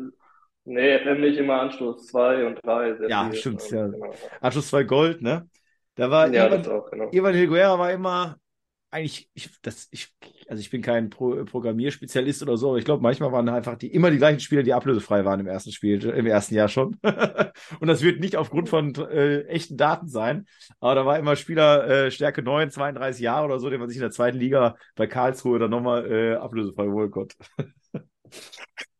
nee, 0.64 0.98
FM 0.98 1.20
nicht 1.20 1.38
immer 1.38 1.60
Anschluss 1.60 2.06
2 2.06 2.46
und 2.46 2.64
3, 2.64 2.94
sehr 2.96 3.10
Ja, 3.10 3.16
viel. 3.16 3.34
stimmt, 3.34 3.62
ähm, 3.62 3.70
ja. 3.70 3.88
Genau. 3.90 4.12
Anschluss 4.40 4.68
2 4.68 4.84
Gold, 4.84 5.22
ne? 5.22 5.48
Da 5.96 6.10
war 6.10 6.32
Ja, 6.32 6.48
Ivan, 6.48 6.48
das 6.48 6.66
auch, 6.68 6.90
genau. 6.90 7.10
Ivan 7.10 7.34
Helguera 7.34 7.78
war 7.78 7.92
immer 7.92 8.36
eigentlich, 8.90 9.28
ich, 9.34 9.50
das, 9.62 9.88
ich, 9.90 10.14
also 10.48 10.60
ich 10.60 10.70
bin 10.70 10.82
kein 10.82 11.10
Pro 11.10 11.44
Programmierspezialist 11.46 12.42
oder 12.42 12.56
so, 12.58 12.68
aber 12.70 12.78
ich 12.78 12.84
glaube, 12.84 13.02
manchmal 13.02 13.32
waren 13.32 13.48
einfach 13.48 13.76
die 13.76 13.88
immer 13.92 14.10
die 14.10 14.18
gleichen 14.18 14.40
Spieler, 14.40 14.62
die 14.62 14.74
ablösefrei 14.74 15.24
waren 15.24 15.40
im 15.40 15.46
ersten 15.46 15.72
Spiel, 15.72 16.04
im 16.04 16.26
ersten 16.26 16.54
Jahr 16.54 16.68
schon. 16.68 16.98
Und 17.80 17.88
das 17.88 18.02
wird 18.02 18.20
nicht 18.20 18.36
aufgrund 18.36 18.68
von 18.68 18.94
äh, 18.96 19.42
echten 19.44 19.76
Daten 19.78 20.08
sein. 20.08 20.46
Aber 20.80 20.94
da 20.94 21.06
war 21.06 21.18
immer 21.18 21.36
Spieler 21.36 21.88
äh, 22.06 22.10
Stärke 22.10 22.42
9, 22.42 22.70
32 22.70 23.22
Jahre 23.22 23.46
oder 23.46 23.58
so, 23.60 23.70
den 23.70 23.80
man 23.80 23.88
sich 23.88 23.96
in 23.98 24.02
der 24.02 24.10
zweiten 24.12 24.38
Liga 24.38 24.76
bei 24.94 25.06
Karlsruhe 25.06 25.58
dann 25.58 25.70
nochmal 25.70 26.10
äh, 26.10 26.34
ablösefrei 26.36 26.86
holen 26.88 27.10
konnte. 27.10 27.36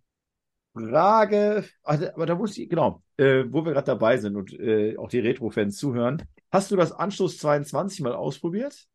Frage, 0.74 1.64
ach, 1.82 2.00
aber 2.14 2.26
da 2.26 2.34
muss 2.34 2.56
ich, 2.56 2.68
genau, 2.68 3.02
äh, 3.18 3.44
wo 3.48 3.64
wir 3.64 3.72
gerade 3.72 3.86
dabei 3.86 4.16
sind 4.16 4.36
und 4.36 4.52
äh, 4.58 4.96
auch 4.96 5.08
die 5.08 5.18
Retro-Fans 5.20 5.76
zuhören. 5.76 6.22
Hast 6.50 6.70
du 6.70 6.76
das 6.76 6.92
Anschluss 6.92 7.38
22 7.38 8.00
mal 8.00 8.14
ausprobiert? 8.14 8.86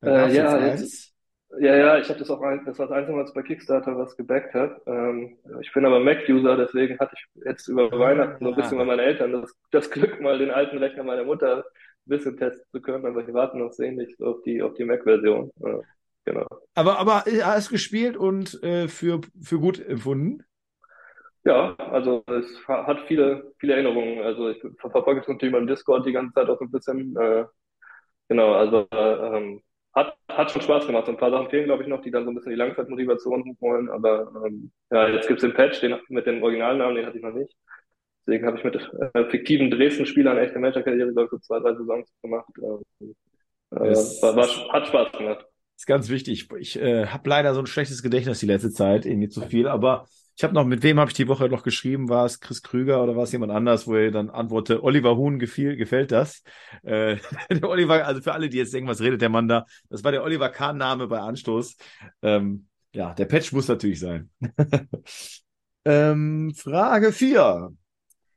Äh, 0.00 0.06
gab's 0.06 0.34
ja, 0.34 0.66
jetzt. 0.66 1.12
Ja, 1.60 1.76
ja, 1.76 1.98
ich 1.98 2.08
habe 2.08 2.18
das 2.18 2.30
auch 2.30 2.40
ein, 2.40 2.64
das 2.64 2.78
war 2.78 2.86
das 2.88 2.96
einzige 2.96 3.16
Mal, 3.16 3.30
bei 3.34 3.42
Kickstarter 3.42 3.96
was 3.98 4.16
gebackt 4.16 4.54
hat. 4.54 4.80
Ähm, 4.86 5.36
ich 5.60 5.70
bin 5.74 5.84
aber 5.84 6.00
Mac-User, 6.00 6.56
deswegen 6.56 6.98
hatte 6.98 7.14
ich 7.14 7.44
jetzt 7.44 7.68
über 7.68 7.92
Ah. 7.92 7.98
Weihnachten 7.98 8.42
so 8.42 8.50
ein 8.50 8.56
bisschen 8.56 8.78
bei 8.78 8.84
meinen 8.86 9.00
Eltern 9.00 9.32
das, 9.32 9.54
das 9.70 9.90
Glück, 9.90 10.20
mal 10.20 10.38
den 10.38 10.50
alten 10.50 10.78
Rechner 10.78 11.04
meiner 11.04 11.24
Mutter 11.24 11.58
ein 11.58 11.62
bisschen 12.06 12.38
testen 12.38 12.64
zu 12.72 12.80
können, 12.80 13.04
aber 13.04 13.22
die 13.22 13.34
warten 13.34 13.58
noch 13.58 13.72
sehnlich 13.72 14.16
auf 14.20 14.40
die, 14.42 14.62
auf 14.62 14.72
die 14.74 14.84
Mac-Version. 14.84 15.50
Äh, 15.62 15.82
genau. 16.24 16.46
Aber, 16.74 16.98
aber 16.98 17.26
äh, 17.26 17.42
hast 17.42 17.68
gespielt 17.68 18.16
und 18.16 18.62
äh, 18.62 18.88
für, 18.88 19.20
für 19.42 19.60
gut 19.60 19.78
empfunden? 19.78 20.42
Ja, 21.44 21.74
also 21.76 22.22
es 22.28 22.46
ha- 22.68 22.86
hat 22.86 23.00
viele, 23.08 23.52
viele 23.58 23.74
Erinnerungen. 23.74 24.20
Also 24.22 24.50
ich 24.50 24.60
ver- 24.60 24.90
verfolge 24.90 25.20
es 25.22 25.28
natürlich 25.28 25.52
beim 25.52 25.66
Discord 25.66 26.06
die 26.06 26.12
ganze 26.12 26.34
Zeit 26.34 26.48
auch 26.48 26.58
so 26.58 26.64
ein 26.64 26.70
bisschen. 26.70 27.16
Äh, 27.16 27.46
genau, 28.28 28.54
also 28.54 28.88
äh, 28.92 29.38
ähm, 29.38 29.62
hat, 29.94 30.16
hat 30.30 30.50
schon 30.52 30.62
Spaß 30.62 30.86
gemacht. 30.86 31.06
So 31.06 31.12
ein 31.12 31.18
paar 31.18 31.30
Sachen 31.32 31.50
fehlen, 31.50 31.66
glaube 31.66 31.82
ich, 31.84 31.88
noch, 31.88 32.02
die 32.02 32.10
dann 32.12 32.24
so 32.24 32.30
ein 32.30 32.36
bisschen 32.36 32.50
die 32.52 32.58
Langzeitmotivation 32.58 33.56
holen. 33.60 33.90
Aber 33.90 34.32
ähm, 34.46 34.72
ja, 34.90 35.08
jetzt 35.08 35.28
gibt's 35.28 35.42
den 35.42 35.54
Patch, 35.54 35.80
den 35.80 35.96
mit 36.10 36.26
dem 36.26 36.42
Originalnamen, 36.42 36.96
den 36.96 37.06
hatte 37.06 37.18
ich 37.18 37.24
noch 37.24 37.34
nicht. 37.34 37.54
Deswegen 38.26 38.46
habe 38.46 38.58
ich 38.58 38.64
mit 38.64 38.76
äh, 39.14 39.24
fiktiven 39.30 39.70
Dresden-Spielern 39.70 40.38
echt 40.38 40.52
eine 40.52 40.60
Manager-Karriere, 40.60 41.12
glaube 41.12 41.24
ich, 41.26 41.30
so 41.32 41.38
zwei, 41.38 41.60
drei 41.60 41.74
Saisons 41.74 42.10
gemacht. 42.22 42.48
Ähm, 42.62 43.14
äh, 43.72 43.76
war, 44.22 44.36
war, 44.36 44.72
hat 44.72 44.86
Spaß 44.88 45.12
gemacht. 45.12 45.46
ist 45.76 45.86
ganz 45.86 46.08
wichtig. 46.08 46.48
Ich 46.58 46.76
äh, 46.78 47.06
habe 47.06 47.28
leider 47.28 47.54
so 47.54 47.60
ein 47.60 47.66
schlechtes 47.66 48.02
Gedächtnis 48.02 48.40
die 48.40 48.46
letzte 48.46 48.70
Zeit, 48.72 49.06
irgendwie 49.06 49.28
zu 49.28 49.40
viel. 49.42 49.66
Aber 49.68 50.06
ich 50.36 50.44
habe 50.44 50.54
noch, 50.54 50.64
mit 50.64 50.82
wem 50.82 50.98
habe 50.98 51.10
ich 51.10 51.16
die 51.16 51.28
Woche 51.28 51.48
noch 51.48 51.62
geschrieben? 51.62 52.08
War 52.08 52.24
es 52.24 52.40
Chris 52.40 52.62
Krüger 52.62 53.02
oder 53.02 53.16
war 53.16 53.24
es 53.24 53.32
jemand 53.32 53.52
anders, 53.52 53.86
wo 53.86 53.94
er 53.94 54.10
dann 54.10 54.30
antwortete, 54.30 54.82
Oliver 54.82 55.16
Huhn 55.16 55.38
gefiel, 55.38 55.76
gefällt 55.76 56.10
das? 56.10 56.42
Äh, 56.82 57.18
der 57.50 57.68
Oliver, 57.68 58.06
also 58.06 58.22
für 58.22 58.32
alle, 58.32 58.48
die 58.48 58.56
jetzt 58.56 58.72
denken, 58.72 58.88
was 58.88 59.00
redet 59.00 59.20
der 59.20 59.28
Mann 59.28 59.48
da? 59.48 59.66
Das 59.90 60.04
war 60.04 60.12
der 60.12 60.22
Oliver 60.22 60.48
Kahn-Name 60.48 61.06
bei 61.06 61.20
Anstoß. 61.20 61.76
Ähm, 62.22 62.66
ja, 62.94 63.14
der 63.14 63.26
Patch 63.26 63.52
muss 63.52 63.68
natürlich 63.68 64.00
sein. 64.00 64.30
ähm, 65.84 66.52
Frage 66.54 67.12
4. 67.12 67.72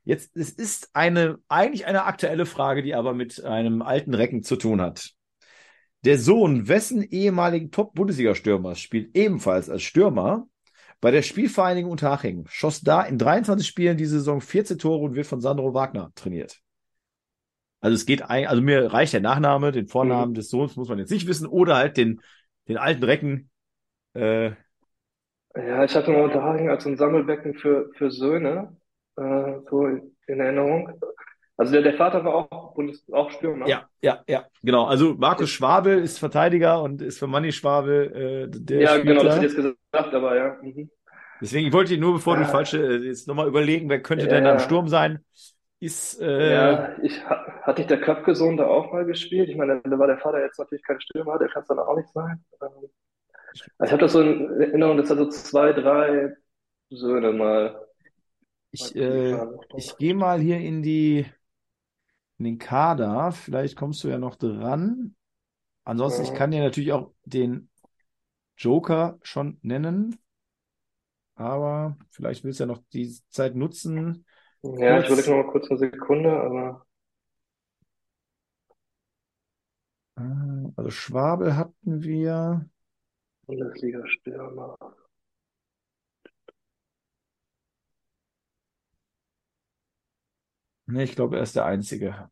Jetzt, 0.04 0.36
es 0.36 0.50
ist 0.50 0.90
eine, 0.92 1.38
eigentlich 1.48 1.86
eine 1.86 2.04
aktuelle 2.04 2.46
Frage, 2.46 2.82
die 2.82 2.94
aber 2.94 3.14
mit 3.14 3.42
einem 3.42 3.82
alten 3.82 4.14
Recken 4.14 4.42
zu 4.42 4.56
tun 4.56 4.80
hat. 4.80 5.10
Der 6.04 6.18
Sohn 6.18 6.68
wessen 6.68 7.02
ehemaligen 7.02 7.72
Top-Bundesliga-Stürmers 7.72 8.78
spielt 8.78 9.16
ebenfalls 9.16 9.68
als 9.68 9.82
Stürmer 9.82 10.46
bei 11.00 11.10
der 11.10 11.22
Spielvereinigung 11.22 11.90
Unterhaching, 11.92 12.46
schoss 12.48 12.80
da 12.82 13.02
in 13.02 13.18
23 13.18 13.66
Spielen 13.66 13.96
diese 13.96 14.18
Saison 14.18 14.40
14 14.40 14.78
Tore 14.78 15.04
und 15.04 15.14
wird 15.14 15.26
von 15.26 15.40
Sandro 15.40 15.74
Wagner 15.74 16.12
trainiert. 16.14 16.60
Also 17.80 17.94
es 17.94 18.06
geht 18.06 18.22
ein, 18.22 18.46
also 18.46 18.62
mir 18.62 18.92
reicht 18.92 19.12
der 19.12 19.20
Nachname, 19.20 19.70
den 19.72 19.86
Vornamen 19.88 20.34
Mhm. 20.34 20.34
des 20.34 20.48
Sohns 20.50 20.76
muss 20.76 20.88
man 20.88 20.98
jetzt 20.98 21.10
nicht 21.10 21.26
wissen 21.26 21.46
oder 21.46 21.76
halt 21.76 21.96
den, 21.96 22.20
den 22.68 22.78
alten 22.78 23.04
Recken. 23.04 23.50
Äh, 24.14 24.52
Ja, 25.54 25.84
ich 25.84 25.94
hatte 25.94 26.10
mal 26.10 26.24
Unterhaching 26.24 26.68
als 26.68 26.86
ein 26.86 26.96
Sammelbecken 26.98 27.54
für, 27.54 27.90
für 27.96 28.10
Söhne, 28.10 28.76
äh, 29.16 29.60
so 29.70 29.86
in 29.86 30.40
Erinnerung. 30.40 31.00
Also 31.58 31.72
der, 31.72 31.82
der 31.82 31.94
Vater 31.96 32.24
war 32.24 32.34
auch 32.34 32.74
Bundes, 32.74 33.04
auch 33.12 33.30
Stürmer. 33.30 33.74
ja, 33.74 33.88
ja, 34.02 34.22
ja, 34.28 34.46
genau. 34.62 34.84
Also 34.86 35.14
Markus 35.14 35.50
Schwabel 35.50 35.98
ist 36.02 36.18
Verteidiger 36.18 36.82
und 36.82 37.02
ist 37.02 37.18
für 37.18 37.26
Manni 37.26 37.52
Schwabel 37.52 38.48
äh, 38.54 38.60
der 38.60 38.84
Ja, 38.84 38.96
genau, 38.98 39.22
da. 39.22 39.24
das 39.24 39.36
hätte 39.36 39.46
ich 39.46 39.52
jetzt 39.52 39.56
gesagt, 39.92 40.14
aber 40.14 40.36
ja. 40.36 40.56
Mhm. 40.62 40.90
Deswegen, 41.40 41.66
ich 41.66 41.72
wollte 41.72 41.98
nur, 41.98 42.14
bevor 42.14 42.36
du 42.36 42.44
Ja. 42.44 42.46
falsche, 42.46 42.78
äh, 42.78 42.96
jetzt 43.06 43.28
nochmal 43.28 43.48
überlegen, 43.48 43.88
wer 43.90 44.00
könnte 44.02 44.26
Ja, 44.26 44.28
denn 44.28 44.58
ja. 44.58 44.58
Sturm 44.58 44.88
sein? 44.88 45.24
Ist, 45.80 46.20
äh, 46.20 46.78
Ja, 46.78 46.96
ich 47.02 47.24
ha- 47.24 47.46
hatte 47.62 47.80
ich 47.82 47.88
der 47.88 48.00
Köpke-Sohn 48.00 48.56
da 48.58 48.66
auch 48.66 48.92
mal 48.92 49.06
gespielt. 49.06 49.48
Ich 49.48 49.56
meine, 49.56 49.80
da 49.82 49.98
war 49.98 50.06
der 50.06 50.18
Vater 50.18 50.40
jetzt 50.42 50.58
natürlich 50.58 50.84
kein 50.84 51.00
Stürmer, 51.00 51.38
der 51.38 51.48
kann 51.48 51.62
es 51.62 51.68
dann 51.68 51.78
auch 51.78 51.96
nicht 51.96 52.10
sein. 52.12 52.44
Ähm, 52.62 52.68
Also 53.78 53.86
ich 53.86 53.92
habe 53.92 54.02
das 54.02 54.12
so 54.12 54.20
in 54.22 54.60
Erinnerung, 54.60 54.96
dass 54.98 55.10
er 55.10 55.16
so 55.16 55.28
zwei, 55.30 55.72
drei 55.72 56.36
Söhne 56.90 57.32
mal. 57.32 57.86
ich, 58.70 58.94
äh, 58.96 59.40
ich 59.74 59.96
gehe 59.98 60.14
mal 60.14 60.40
hier 60.40 60.58
in 60.60 60.82
die, 60.82 61.26
in 62.38 62.44
den 62.44 62.58
Kader. 62.58 63.32
Vielleicht 63.32 63.76
kommst 63.76 64.02
du 64.04 64.08
ja 64.08 64.18
noch 64.18 64.36
dran. 64.36 65.14
Ansonsten, 65.84 66.22
ich 66.22 66.34
kann 66.34 66.50
dir 66.50 66.62
natürlich 66.62 66.92
auch 66.92 67.12
den 67.24 67.70
Joker 68.56 69.18
schon 69.22 69.58
nennen. 69.62 70.16
Aber 71.34 71.96
vielleicht 72.10 72.44
willst 72.44 72.60
du 72.60 72.64
ja 72.64 72.68
noch 72.68 72.82
die 72.92 73.14
Zeit 73.28 73.54
nutzen. 73.54 74.24
Ja, 74.62 75.00
ich 75.00 75.06
kurz- 75.06 75.26
überlege 75.26 75.30
noch 75.30 75.44
mal 75.46 75.52
kurz 75.52 75.70
eine 75.70 75.78
Sekunde, 75.78 76.30
aber 76.40 76.86
Äh, 80.18 80.22
Also 80.76 80.90
Schwabel 80.90 81.56
hatten 81.56 82.02
wir. 82.02 82.68
Bundesliga-Stürmer. 83.46 84.76
Nee, 90.86 91.04
ich 91.04 91.14
glaube, 91.16 91.36
er 91.36 91.42
ist 91.42 91.56
der 91.56 91.64
Einzige. 91.66 92.30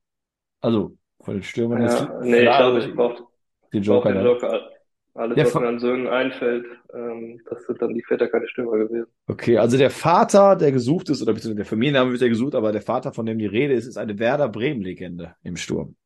Also, 0.61 0.99
von 1.21 1.35
den 1.37 1.43
Stürmern 1.43 1.83
ist 1.83 2.01
Ja, 2.01 2.21
nee, 2.23 2.45
ich 2.45 2.45
klar, 2.45 2.57
glaube, 2.57 2.79
ich 2.81 2.95
brauche 2.95 3.27
den 3.73 3.83
brauch 3.87 4.05
Joker 4.05 4.07
den 4.07 4.21
dann. 4.21 4.21
Joker. 4.21 4.71
Alles, 5.15 5.39
Der 5.39 5.45
was 5.45 5.59
mir 5.59 5.69
an 5.69 5.79
Söhnen 5.79 6.09
einfällt, 6.09 6.67
ähm, 6.93 7.41
das 7.49 7.65
sind 7.67 7.81
dann 7.83 7.95
die 7.95 8.03
Väter 8.03 8.29
keine 8.29 8.49
Stürmer 8.49 8.79
gewesen. 8.79 9.07
Okay, 9.27 9.57
also 9.57 9.79
der 9.79 9.91
Vater, 9.91 10.55
der 10.57 10.71
gesucht 10.71 11.09
ist, 11.09 11.23
oder 11.23 11.33
beziehungsweise 11.33 11.57
der 11.57 11.65
Familienname 11.65 12.13
wird 12.13 12.21
ja 12.21 12.29
gesucht, 12.29 12.55
aber 12.55 12.73
der 12.73 12.83
Vater, 12.83 13.13
von 13.15 13.25
dem 13.25 13.39
die 13.39 13.47
Rede 13.47 13.73
ist, 13.73 13.87
ist 13.87 13.97
eine 13.97 14.19
Werder 14.19 14.49
Bremen-Legende 14.51 15.35
im 15.43 15.57
Sturm. 15.57 15.97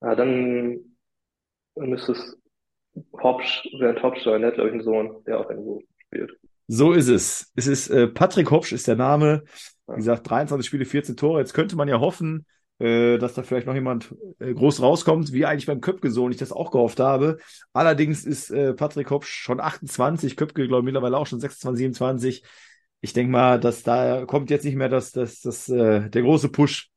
Ja, 0.00 0.14
dann 0.14 0.96
müsste 1.76 2.12
es 2.12 2.38
Hopsch, 3.22 3.68
Bernd 3.80 4.02
Hopsch 4.02 4.24
sein, 4.24 4.42
der 4.42 4.48
hat, 4.50 4.56
glaube 4.56 4.70
ich, 4.70 4.74
einen 4.74 4.84
Sohn, 4.84 5.24
der 5.26 5.40
auch 5.40 5.50
irgendwo 5.50 5.82
spielt. 6.06 6.32
So 6.68 6.92
ist 6.92 7.08
es. 7.08 7.50
Es 7.54 7.66
ist 7.66 7.88
äh, 7.88 8.08
Patrick 8.08 8.50
Hopsch 8.50 8.72
ist 8.72 8.88
der 8.88 8.96
Name. 8.96 9.44
Wie 9.94 10.00
gesagt, 10.00 10.28
23 10.28 10.66
Spiele, 10.66 10.84
14 10.84 11.16
Tore. 11.16 11.40
Jetzt 11.40 11.54
könnte 11.54 11.76
man 11.76 11.88
ja 11.88 12.00
hoffen, 12.00 12.46
äh, 12.78 13.18
dass 13.18 13.34
da 13.34 13.42
vielleicht 13.42 13.66
noch 13.66 13.74
jemand 13.74 14.14
äh, 14.38 14.52
groß 14.54 14.82
rauskommt, 14.82 15.32
wie 15.32 15.46
eigentlich 15.46 15.66
beim 15.66 15.80
Köpke-Sohn 15.80 16.30
ich 16.32 16.38
das 16.38 16.52
auch 16.52 16.70
gehofft 16.70 17.00
habe. 17.00 17.38
Allerdings 17.72 18.24
ist 18.24 18.50
äh, 18.50 18.74
Patrick 18.74 19.10
Hopsch 19.10 19.28
schon 19.42 19.60
28, 19.60 20.36
Köpke, 20.36 20.66
glaube 20.68 20.82
ich, 20.82 20.84
mittlerweile 20.84 21.16
auch 21.16 21.26
schon 21.26 21.40
26, 21.40 21.78
27. 21.78 22.44
Ich 23.00 23.12
denke 23.12 23.30
mal, 23.32 23.58
dass 23.60 23.82
da 23.82 24.26
kommt 24.26 24.50
jetzt 24.50 24.64
nicht 24.64 24.74
mehr 24.76 24.88
das, 24.88 25.12
das, 25.12 25.40
das, 25.40 25.68
äh, 25.68 26.08
der 26.10 26.22
große 26.22 26.48
Push. 26.50 26.90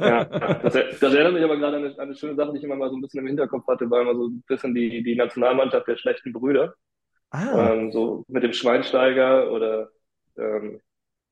Ja, 0.00 0.24
das, 0.62 0.74
das 1.00 1.14
erinnert 1.14 1.34
mich 1.34 1.44
aber 1.44 1.56
gerade 1.56 1.76
an 1.78 1.84
eine, 1.84 1.94
an 1.94 2.00
eine 2.00 2.16
schöne 2.16 2.34
Sache, 2.36 2.52
die 2.52 2.58
ich 2.58 2.64
immer 2.64 2.76
mal 2.76 2.90
so 2.90 2.96
ein 2.96 3.00
bisschen 3.02 3.20
im 3.20 3.26
Hinterkopf 3.26 3.66
hatte, 3.66 3.90
war 3.90 4.02
immer 4.02 4.14
so 4.14 4.28
ein 4.28 4.42
bisschen 4.46 4.74
die, 4.74 5.02
die 5.02 5.16
Nationalmannschaft 5.16 5.86
der 5.88 5.96
schlechten 5.96 6.32
Brüder. 6.32 6.74
Ah, 7.30 7.70
Ähm, 7.74 7.92
so 7.92 8.24
mit 8.28 8.42
dem 8.42 8.52
Schweinsteiger 8.52 9.50
oder 9.52 9.90
ähm, 10.38 10.80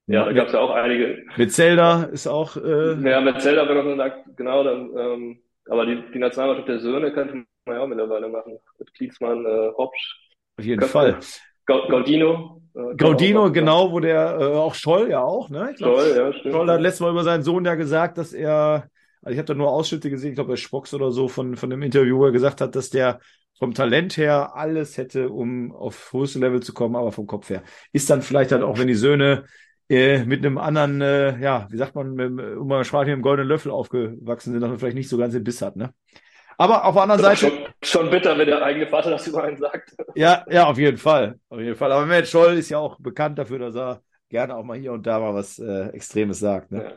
ja, 0.06 0.24
da 0.24 0.32
gab 0.32 0.46
es 0.48 0.52
ja 0.52 0.60
auch 0.60 0.70
einige. 0.70 1.24
mit 1.36 1.52
Zelda 1.52 2.04
ist 2.04 2.26
auch, 2.26 2.56
äh, 2.56 2.94
Ja, 3.08 3.20
mit 3.20 3.40
Zelda 3.40 3.66
so 3.66 3.90
eine, 3.90 4.02
Akt- 4.02 4.36
genau, 4.36 4.62
dann, 4.64 4.90
ähm, 4.96 5.38
aber 5.68 5.86
die, 5.86 6.02
die 6.12 6.18
Nationalmannschaft 6.18 6.68
der 6.68 6.80
Söhne 6.80 7.12
könnte 7.12 7.34
man 7.66 7.76
ja 7.76 7.80
auch 7.82 7.86
mittlerweile 7.86 8.28
machen. 8.28 8.58
Mit 8.78 8.94
Klinsmann, 8.94 9.46
äh, 9.46 9.70
Hopsch, 9.76 10.16
auf 10.58 10.64
jeden 10.64 10.80
Köpke, 10.80 10.92
Fall. 10.92 11.18
Gau- 11.66 11.88
Gaudino. 11.88 12.60
Äh, 12.74 12.80
auch 12.80 12.96
Gaudino, 12.96 13.50
genau, 13.52 13.92
wo 13.92 14.00
der, 14.00 14.36
äh, 14.38 14.44
auch 14.56 14.74
Scholl 14.74 15.08
ja 15.10 15.22
auch, 15.22 15.48
ne? 15.48 15.70
Ich 15.72 15.78
glaub, 15.78 15.94
Toll, 15.96 16.14
ja, 16.16 16.32
stimmt. 16.32 16.54
Scholl 16.54 16.70
hat 16.70 16.80
letztes 16.80 17.00
Mal 17.00 17.10
über 17.10 17.24
seinen 17.24 17.42
Sohn 17.42 17.64
ja 17.64 17.74
gesagt, 17.74 18.18
dass 18.18 18.32
er, 18.32 18.88
also 19.22 19.32
ich 19.32 19.38
habe 19.38 19.46
da 19.46 19.54
nur 19.54 19.70
Ausschnitte 19.70 20.10
gesehen, 20.10 20.30
ich 20.30 20.34
glaube 20.34 20.50
bei 20.50 20.56
Spox 20.56 20.92
oder 20.92 21.10
so, 21.10 21.28
von, 21.28 21.56
von 21.56 21.70
dem 21.70 21.82
Interview, 21.82 22.18
wo 22.18 22.26
er 22.26 22.32
gesagt 22.32 22.60
hat, 22.60 22.76
dass 22.76 22.90
der 22.90 23.20
vom 23.58 23.72
Talent 23.72 24.16
her 24.16 24.54
alles 24.56 24.98
hätte, 24.98 25.28
um 25.30 25.72
auf 25.72 26.12
höchste 26.12 26.40
Level 26.40 26.60
zu 26.60 26.74
kommen, 26.74 26.96
aber 26.96 27.12
vom 27.12 27.26
Kopf 27.26 27.48
her. 27.50 27.62
Ist 27.92 28.10
dann 28.10 28.20
vielleicht 28.22 28.52
halt 28.52 28.62
auch, 28.64 28.78
wenn 28.78 28.88
die 28.88 28.94
Söhne 28.94 29.44
äh, 29.88 30.24
mit 30.24 30.44
einem 30.44 30.58
anderen, 30.58 31.00
äh, 31.00 31.38
ja, 31.40 31.66
wie 31.70 31.76
sagt 31.76 31.94
man, 31.94 32.14
mit, 32.14 32.30
um 32.56 32.66
mal 32.66 32.84
sprachlich 32.84 33.08
mit 33.08 33.14
einem 33.14 33.22
goldenen 33.22 33.48
Löffel 33.48 33.70
aufgewachsen 33.70 34.52
sind, 34.52 34.60
dass 34.60 34.70
man 34.70 34.78
vielleicht 34.78 34.96
nicht 34.96 35.08
so 35.08 35.18
ganz 35.18 35.34
den 35.34 35.44
Biss 35.44 35.62
hat, 35.62 35.76
ne? 35.76 35.92
Aber 36.56 36.84
auf 36.84 36.94
der 36.94 37.02
anderen 37.02 37.20
Seite, 37.20 37.48
Schon, 37.48 37.58
schon 37.82 38.10
bitter, 38.10 38.38
wenn 38.38 38.46
der 38.46 38.62
eigene 38.62 38.86
Vater 38.86 39.10
das 39.10 39.26
über 39.26 39.42
einen 39.42 39.56
sagt. 39.56 39.94
ja, 40.14 40.44
ja, 40.48 40.66
auf 40.66 40.78
jeden 40.78 40.98
Fall. 40.98 41.38
Auf 41.48 41.58
jeden 41.58 41.74
Fall. 41.74 41.90
Aber 41.90 42.06
Matt 42.06 42.28
Scholl 42.28 42.58
ist 42.58 42.70
ja 42.70 42.78
auch 42.78 42.98
bekannt 43.00 43.38
dafür, 43.38 43.58
dass 43.58 43.74
er 43.74 44.02
gerne 44.28 44.54
auch 44.54 44.64
mal 44.64 44.78
hier 44.78 44.92
und 44.92 45.06
da 45.06 45.18
mal 45.18 45.34
was 45.34 45.58
äh, 45.58 45.88
Extremes 45.88 46.38
sagt. 46.38 46.70
Ne? 46.70 46.84
Ja. 46.84 46.92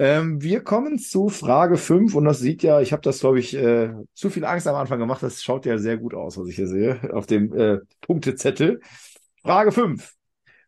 Ähm, 0.00 0.42
wir 0.42 0.64
kommen 0.64 0.98
zu 0.98 1.28
Frage 1.28 1.76
5 1.76 2.16
und 2.16 2.24
das 2.24 2.40
sieht 2.40 2.64
ja, 2.64 2.80
ich 2.80 2.92
habe 2.92 3.02
das, 3.02 3.20
glaube 3.20 3.38
ich, 3.38 3.54
äh, 3.54 3.92
zu 4.12 4.28
viel 4.28 4.44
Angst 4.44 4.66
am 4.66 4.74
Anfang 4.74 4.98
gemacht. 4.98 5.22
Das 5.22 5.40
schaut 5.40 5.66
ja 5.66 5.78
sehr 5.78 5.96
gut 5.96 6.14
aus, 6.14 6.36
was 6.36 6.48
ich 6.48 6.56
hier 6.56 6.66
sehe, 6.66 6.98
auf 7.12 7.26
dem 7.26 7.54
äh, 7.54 7.78
Punktezettel. 8.00 8.80
Frage 9.42 9.70
5. 9.70 10.14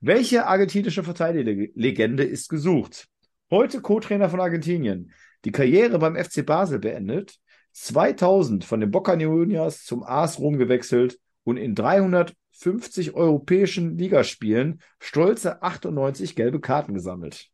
Welche 0.01 0.47
argentinische 0.47 1.03
Verteidigerlegende 1.03 2.25
ist 2.25 2.49
gesucht? 2.49 3.09
Heute 3.51 3.81
Co-Trainer 3.81 4.29
von 4.29 4.41
Argentinien. 4.41 5.13
Die 5.45 5.53
Karriere 5.53 5.99
beim 5.99 6.17
FC 6.17 6.45
Basel 6.45 6.79
beendet. 6.79 7.39
2000 7.73 8.65
von 8.65 8.81
den 8.81 8.91
Boca 8.91 9.15
Juniors 9.15 9.85
zum 9.85 10.03
AS 10.03 10.39
Rom 10.39 10.59
gewechselt 10.59 11.19
und 11.45 11.57
in 11.57 11.75
350 11.75 13.15
europäischen 13.15 13.97
Ligaspielen 13.99 14.81
stolze 14.99 15.63
98 15.63 16.37
gelbe 16.37 16.61
Karten 16.61 16.95
gesammelt. 16.95 17.49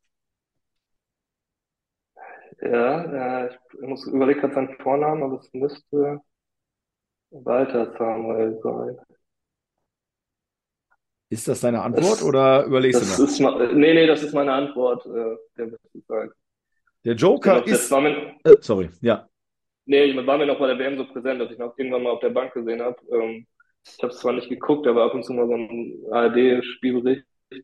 Ja, 2.61 3.49
ich 3.49 3.81
muss 3.81 4.07
überlegen 4.07 4.41
gerade 4.41 4.55
seinen 4.55 4.77
Vornamen, 4.79 5.23
aber 5.25 5.41
es 5.41 5.53
müsste 5.53 6.21
Walter 7.31 7.93
Samuel 7.99 8.61
sein. 8.63 8.97
Ist 11.33 11.49
das 11.49 11.63
deine 11.63 11.81
Antwort 11.81 12.05
Das- 12.21 12.23
oder 12.23 12.65
überlegst 12.67 13.01
Das 13.01 13.17
du 13.17 13.23
noch? 13.23 13.29
ist 13.31 13.41
ma- 13.41 13.73
nee, 13.73 13.95
nee, 13.95 14.07
das 14.07 14.23
ist 14.23 14.35
meine 14.35 14.53
Antwort. 14.53 15.07
Äh, 15.07 15.37
der 17.07 17.15
Joker 17.15 17.63
das 17.63 17.85
ist. 17.85 17.91
war 17.91 18.03
mir, 18.03 18.35
Äh, 18.45 18.57
sorry, 18.61 18.91
ja. 19.01 19.27
nee, 19.87 20.15
war 20.27 20.37
mir 20.37 20.45
noch 20.45 20.59
bei 20.59 20.67
der 20.67 20.79
WM 20.79 20.99
so 20.99 21.07
präsent, 21.07 21.41
dass 21.41 21.51
ich 21.51 21.57
noch 21.59 21.73
irgendwann 21.79 22.03
mal 22.03 22.11
auf 22.11 22.21
der 22.21 22.29
Bank 22.31 22.53
gesehen 22.53 22.83
habe. 22.83 22.97
Ähm, 23.11 23.47
ich 23.85 24.03
habe 24.03 24.13
es 24.13 24.19
zwar 24.19 24.35
nicht 24.35 24.51
geguckt, 24.51 24.87
aber 24.87 25.05
ab 25.05 25.15
und 25.15 25.25
zu 25.25 25.33
mal 25.33 25.47
so 25.47 25.55
ein 25.55 26.05
ARD-Spielbericht 26.11 27.25
äh, 27.51 27.59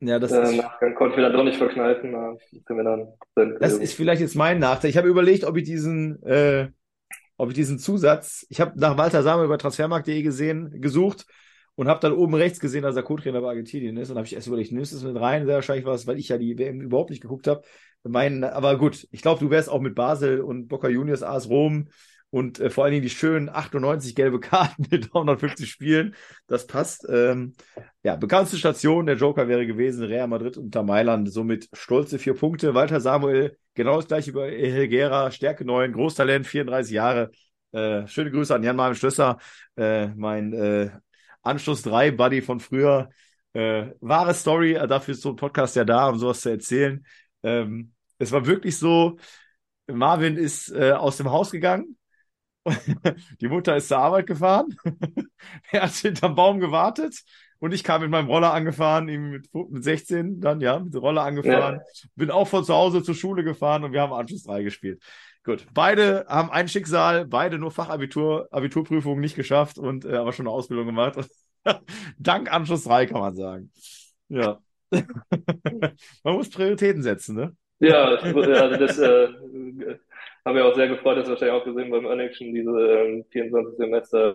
Ja, 0.00 0.18
das 0.18 0.32
äh, 0.32 0.42
ist, 0.42 0.56
Nachgang 0.56 0.94
konnte 0.94 1.12
ich 1.12 1.16
mir 1.18 1.24
dann 1.24 1.34
doch 1.34 1.44
nicht 1.44 1.58
verkneifen. 1.58 2.38
Sind 2.50 2.76
wir 2.76 2.84
dann 2.84 3.12
das 3.60 3.74
ist 3.74 3.92
vielleicht 3.92 4.22
jetzt 4.22 4.34
mein 4.34 4.58
Nachteil. 4.60 4.88
Ich 4.88 4.96
habe 4.96 5.08
überlegt, 5.08 5.44
ob 5.44 5.58
ich 5.58 5.64
diesen, 5.64 6.22
äh, 6.22 6.70
ob 7.36 7.50
ich 7.50 7.54
diesen 7.54 7.78
Zusatz, 7.78 8.46
ich 8.48 8.62
habe 8.62 8.72
nach 8.80 8.96
Walter 8.96 9.22
Samuel 9.22 9.48
bei 9.48 9.58
transfermarkt.de 9.58 10.22
gesehen, 10.22 10.80
gesucht 10.80 11.26
und 11.82 11.88
habe 11.88 11.98
dann 11.98 12.12
oben 12.12 12.34
rechts 12.34 12.60
gesehen, 12.60 12.82
dass 12.82 12.94
er 12.94 13.02
Co-Trainer 13.02 13.40
bei 13.40 13.48
Argentinien 13.48 13.96
ist 13.96 14.08
und 14.08 14.16
habe 14.16 14.26
ich 14.26 14.34
erst 14.34 14.46
überlegt, 14.46 14.70
nimmst 14.70 14.92
du 14.92 14.98
es 14.98 15.02
mit 15.02 15.20
rein? 15.20 15.46
Sehr 15.46 15.56
wahrscheinlich 15.56 15.84
war 15.84 15.94
es, 15.94 16.06
weil 16.06 16.16
ich 16.16 16.28
ja 16.28 16.38
die 16.38 16.56
WM 16.56 16.80
überhaupt 16.80 17.10
nicht 17.10 17.22
geguckt 17.22 17.48
habe. 17.48 17.62
Aber 18.04 18.78
gut, 18.78 19.08
ich 19.10 19.20
glaube, 19.20 19.40
du 19.40 19.50
wärst 19.50 19.68
auch 19.68 19.80
mit 19.80 19.96
Basel 19.96 20.42
und 20.42 20.68
Boca 20.68 20.88
Juniors 20.88 21.24
AS 21.24 21.48
Rom 21.48 21.88
und 22.30 22.60
äh, 22.60 22.70
vor 22.70 22.84
allen 22.84 22.92
Dingen 22.92 23.02
die 23.02 23.10
schönen 23.10 23.48
98 23.48 24.14
gelbe 24.14 24.38
Karten 24.38 24.84
in 24.92 25.00
350 25.00 25.68
Spielen. 25.68 26.14
Das 26.46 26.68
passt. 26.68 27.04
Ähm, 27.10 27.54
ja, 28.04 28.14
bekannteste 28.14 28.58
Station, 28.58 29.06
der 29.06 29.16
Joker 29.16 29.48
wäre 29.48 29.66
gewesen, 29.66 30.04
Real 30.04 30.28
Madrid 30.28 30.56
unter 30.56 30.84
Mailand, 30.84 31.32
somit 31.32 31.68
stolze 31.72 32.20
vier 32.20 32.34
Punkte. 32.34 32.74
Walter 32.74 33.00
Samuel, 33.00 33.56
genau 33.74 33.96
das 33.96 34.06
gleiche 34.06 34.30
über 34.30 34.46
Helgera, 34.46 35.32
Stärke 35.32 35.64
9, 35.64 35.92
Großtalent, 35.92 36.46
34 36.46 36.92
Jahre. 36.92 37.32
Äh, 37.72 38.06
schöne 38.06 38.30
Grüße 38.30 38.54
an 38.54 38.62
Jan-Marvin 38.62 38.94
Schlösser, 38.94 39.38
äh, 39.76 40.06
mein 40.14 40.52
äh, 40.52 40.90
Anschluss 41.42 41.82
3 41.82 42.12
Buddy 42.12 42.42
von 42.42 42.60
früher. 42.60 43.10
Äh, 43.52 43.90
wahre 44.00 44.34
Story, 44.34 44.74
äh, 44.74 44.86
dafür 44.88 45.12
ist 45.12 45.22
so 45.22 45.30
ein 45.30 45.36
Podcast 45.36 45.76
ja 45.76 45.84
da, 45.84 46.08
um 46.08 46.18
sowas 46.18 46.40
zu 46.40 46.48
erzählen. 46.48 47.04
Ähm, 47.42 47.92
es 48.18 48.32
war 48.32 48.46
wirklich 48.46 48.78
so, 48.78 49.18
Marvin 49.86 50.36
ist 50.36 50.70
äh, 50.70 50.92
aus 50.92 51.18
dem 51.18 51.30
Haus 51.30 51.50
gegangen, 51.50 51.98
die 53.40 53.48
Mutter 53.48 53.76
ist 53.76 53.88
zur 53.88 53.98
Arbeit 53.98 54.26
gefahren, 54.26 54.74
er 55.70 55.82
hat 55.82 55.92
hinterm 55.92 56.34
Baum 56.34 56.60
gewartet 56.60 57.22
und 57.58 57.74
ich 57.74 57.84
kam 57.84 58.00
mit 58.00 58.10
meinem 58.10 58.28
Roller 58.28 58.54
angefahren, 58.54 59.08
ihm 59.08 59.30
mit, 59.30 59.52
mit 59.52 59.84
16 59.84 60.40
dann, 60.40 60.60
ja, 60.60 60.78
mit 60.78 60.94
der 60.94 61.00
Roller 61.00 61.22
angefahren, 61.22 61.80
bin 62.14 62.30
auch 62.30 62.46
von 62.46 62.64
zu 62.64 62.72
Hause 62.72 63.02
zur 63.02 63.14
Schule 63.14 63.44
gefahren 63.44 63.84
und 63.84 63.92
wir 63.92 64.00
haben 64.00 64.12
Anschluss 64.12 64.44
3 64.44 64.62
gespielt. 64.62 65.02
Gut, 65.44 65.66
beide 65.74 66.24
haben 66.28 66.50
ein 66.50 66.68
Schicksal, 66.68 67.26
beide 67.26 67.58
nur 67.58 67.70
Fachabitur, 67.72 68.48
Abiturprüfungen 68.52 69.20
nicht 69.20 69.34
geschafft 69.34 69.78
und 69.78 70.04
äh, 70.04 70.14
aber 70.16 70.32
schon 70.32 70.46
eine 70.46 70.54
Ausbildung 70.54 70.86
gemacht. 70.86 71.18
Dank 72.18 72.52
Anschluss 72.52 72.84
3 72.84 73.06
kann 73.06 73.20
man 73.20 73.34
sagen. 73.34 73.72
Ja. 74.28 74.60
man 74.90 76.34
muss 76.34 76.50
Prioritäten 76.50 77.02
setzen, 77.02 77.34
ne? 77.36 77.56
Ja, 77.80 78.10
das, 78.10 78.22
also 78.22 78.76
das 78.76 78.98
äh, 78.98 79.28
haben 80.44 80.56
wir 80.56 80.66
auch 80.66 80.74
sehr 80.76 80.88
gefreut, 80.88 81.18
das 81.18 81.28
wahrscheinlich 81.28 81.60
auch 81.60 81.64
gesehen 81.64 81.90
beim 81.90 82.06
Earnings 82.06 82.38
diese 82.38 82.70
ähm, 82.70 83.24
24 83.30 83.76
Semester 83.76 84.34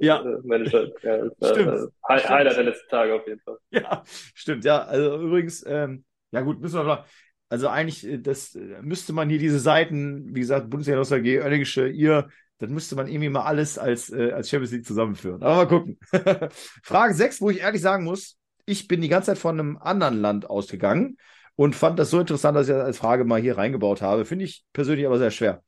Ja. 0.00 0.18
Fußballmanager. 0.20 0.88
Ja, 1.02 1.16
das 1.18 1.40
war, 1.40 1.48
Stimmt. 1.54 1.92
äh. 2.08 2.28
Highlight 2.28 2.56
der 2.56 2.64
letzten 2.64 2.88
Tage 2.88 3.14
auf 3.14 3.26
jeden 3.26 3.40
Fall. 3.40 3.58
Ja, 3.70 4.02
stimmt. 4.34 4.64
Ja, 4.64 4.82
also 4.82 5.20
übrigens, 5.20 5.64
ähm, 5.66 6.04
ja 6.32 6.40
gut, 6.40 6.60
müssen 6.60 6.76
wir 6.78 6.84
noch, 6.84 7.04
also 7.52 7.68
eigentlich, 7.68 8.06
äh, 8.06 8.18
das 8.18 8.54
äh, 8.54 8.80
müsste 8.82 9.12
man 9.12 9.28
hier 9.28 9.38
diese 9.38 9.60
Seiten, 9.60 10.34
wie 10.34 10.40
gesagt, 10.40 10.70
Bundesliga 10.70 10.98
Nostalgie, 10.98 11.38
Oerlingische, 11.40 11.88
ihr, 11.88 12.28
das 12.58 12.70
müsste 12.70 12.96
man 12.96 13.08
irgendwie 13.08 13.28
mal 13.28 13.42
alles 13.44 13.78
als, 13.78 14.10
äh, 14.10 14.32
als 14.32 14.48
Champions 14.50 14.72
League 14.72 14.86
zusammenführen. 14.86 15.42
Aber 15.42 15.56
mal 15.56 15.68
gucken. 15.68 15.98
Frage 16.82 17.14
6, 17.14 17.40
wo 17.40 17.50
ich 17.50 17.60
ehrlich 17.60 17.82
sagen 17.82 18.04
muss, 18.04 18.38
ich 18.66 18.88
bin 18.88 19.00
die 19.00 19.08
ganze 19.08 19.26
Zeit 19.28 19.38
von 19.38 19.58
einem 19.58 19.76
anderen 19.78 20.20
Land 20.20 20.48
ausgegangen 20.48 21.16
und 21.56 21.74
fand 21.76 21.98
das 21.98 22.10
so 22.10 22.20
interessant, 22.20 22.56
dass 22.56 22.68
ich 22.68 22.74
das 22.74 22.84
als 22.84 22.98
Frage 22.98 23.24
mal 23.24 23.40
hier 23.40 23.58
reingebaut 23.58 24.02
habe. 24.02 24.24
Finde 24.24 24.44
ich 24.44 24.64
persönlich 24.72 25.06
aber 25.06 25.18
sehr 25.18 25.30
schwer. 25.30 25.62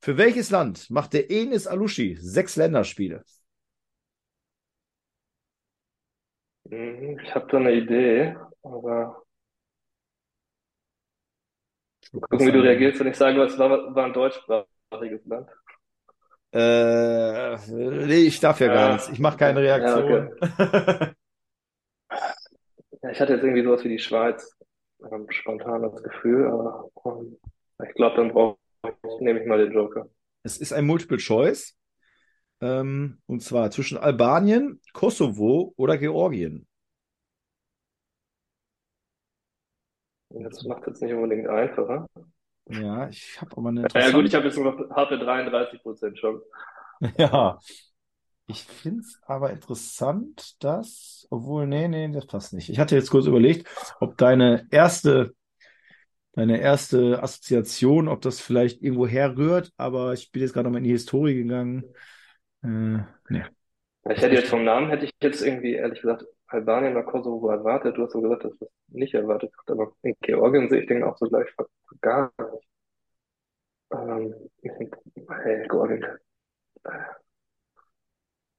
Für 0.00 0.16
welches 0.16 0.50
Land 0.50 0.90
macht 0.90 1.12
der 1.12 1.30
Enis 1.30 1.66
Alushi 1.66 2.16
sechs 2.20 2.56
Länderspiele? 2.56 3.24
Mhm, 6.64 7.18
Ich 7.24 7.34
habe 7.34 7.46
da 7.50 7.56
eine 7.58 7.72
Idee, 7.74 8.36
aber 8.62 9.22
gucken, 12.12 12.46
wie 12.46 12.52
du 12.52 12.60
reagierst, 12.60 13.00
wenn 13.00 13.08
ich 13.08 13.16
sage, 13.16 13.42
es 13.42 13.58
war, 13.58 13.94
war 13.94 14.04
ein 14.04 14.12
deutschsprachiges 14.12 15.24
Land. 15.26 15.48
Äh, 16.52 17.56
nee, 18.06 18.22
ich 18.26 18.40
darf 18.40 18.60
ja 18.60 18.68
gar 18.68 18.92
nichts. 18.94 19.08
Ich 19.10 19.18
mache 19.18 19.36
keine 19.36 19.60
Reaktion. 19.60 20.30
Ja, 20.40 21.12
Ja, 23.02 23.10
ich 23.10 23.20
hatte 23.20 23.34
jetzt 23.34 23.42
irgendwie 23.44 23.62
sowas 23.64 23.84
wie 23.84 23.88
die 23.90 23.98
Schweiz, 23.98 24.56
ähm, 25.10 25.26
spontan 25.30 25.82
das 25.82 26.02
Gefühl, 26.02 26.46
aber 26.48 26.90
ähm, 27.06 27.36
ich 27.86 27.94
glaube, 27.94 28.16
dann 28.16 28.32
brauche 28.32 28.58
ich, 28.84 29.20
nehme 29.20 29.40
ich 29.40 29.46
mal 29.46 29.58
den 29.58 29.72
Joker. 29.72 30.08
Es 30.42 30.58
ist 30.58 30.72
ein 30.72 30.86
Multiple 30.86 31.18
Choice. 31.18 31.74
Ähm, 32.60 33.18
und 33.26 33.42
zwar 33.42 33.70
zwischen 33.72 33.98
Albanien, 33.98 34.80
Kosovo 34.92 35.74
oder 35.76 35.98
Georgien. 35.98 36.67
Das 40.30 40.62
macht 40.64 40.86
es 40.88 41.00
nicht 41.02 41.12
unbedingt 41.12 41.48
einfacher. 41.48 42.06
Ja, 42.70 43.08
ich 43.08 43.40
habe 43.40 43.56
aber 43.58 43.68
eine 43.70 43.82
Ja 43.94 44.10
gut, 44.10 44.26
ich 44.26 44.34
interessante. 44.34 44.34
habe 44.34 44.46
jetzt 44.46 44.56
nur 44.56 44.72
noch 44.72 44.90
harte 44.96 45.18
33 45.18 45.82
Prozent 45.82 46.18
schon. 46.18 46.40
Ja, 47.18 47.58
ich 48.46 48.64
finde 48.64 49.00
es 49.02 49.20
aber 49.26 49.52
interessant, 49.52 50.62
dass, 50.64 51.26
obwohl, 51.30 51.66
nee, 51.66 51.88
nee, 51.88 52.10
das 52.12 52.26
passt 52.26 52.52
nicht. 52.54 52.70
Ich 52.70 52.78
hatte 52.80 52.96
jetzt 52.96 53.10
kurz 53.10 53.26
überlegt, 53.26 53.68
ob 54.00 54.16
deine 54.18 54.66
erste, 54.70 55.34
deine 56.32 56.60
erste 56.60 57.22
Assoziation, 57.22 58.08
ob 58.08 58.20
das 58.22 58.40
vielleicht 58.40 58.82
irgendwo 58.82 59.06
herrührt, 59.06 59.72
aber 59.76 60.12
ich 60.14 60.32
bin 60.32 60.42
jetzt 60.42 60.52
gerade 60.54 60.64
nochmal 60.64 60.80
in 60.80 60.84
die 60.84 60.90
Historie 60.92 61.34
gegangen. 61.34 61.84
Äh, 62.62 63.00
nee. 63.30 63.44
Ich 64.10 64.20
hätte 64.20 64.34
jetzt 64.34 64.48
vom 64.48 64.64
Namen, 64.64 64.88
hätte 64.90 65.04
ich 65.04 65.12
jetzt 65.22 65.42
irgendwie, 65.42 65.74
ehrlich 65.74 66.00
gesagt, 66.00 66.24
Albanien 66.48 66.92
oder 66.96 67.04
Kosovo 67.04 67.48
erwartet. 67.50 67.96
Du 67.96 68.02
hast 68.04 68.12
so 68.12 68.20
gesagt, 68.20 68.44
dass 68.44 68.58
das 68.58 68.68
nicht 68.88 69.14
erwartet 69.14 69.52
hast, 69.58 69.70
aber 69.70 69.92
in 70.02 70.14
Georgien 70.20 70.68
sehe 70.68 70.80
ich 70.82 70.88
den 70.88 71.02
auch 71.04 71.16
so 71.18 71.26
gleich 71.28 71.48
gar 72.00 72.32
nicht. 72.52 72.68
Ähm, 73.92 74.34
hey, 75.28 75.66
Georgien. 75.68 76.04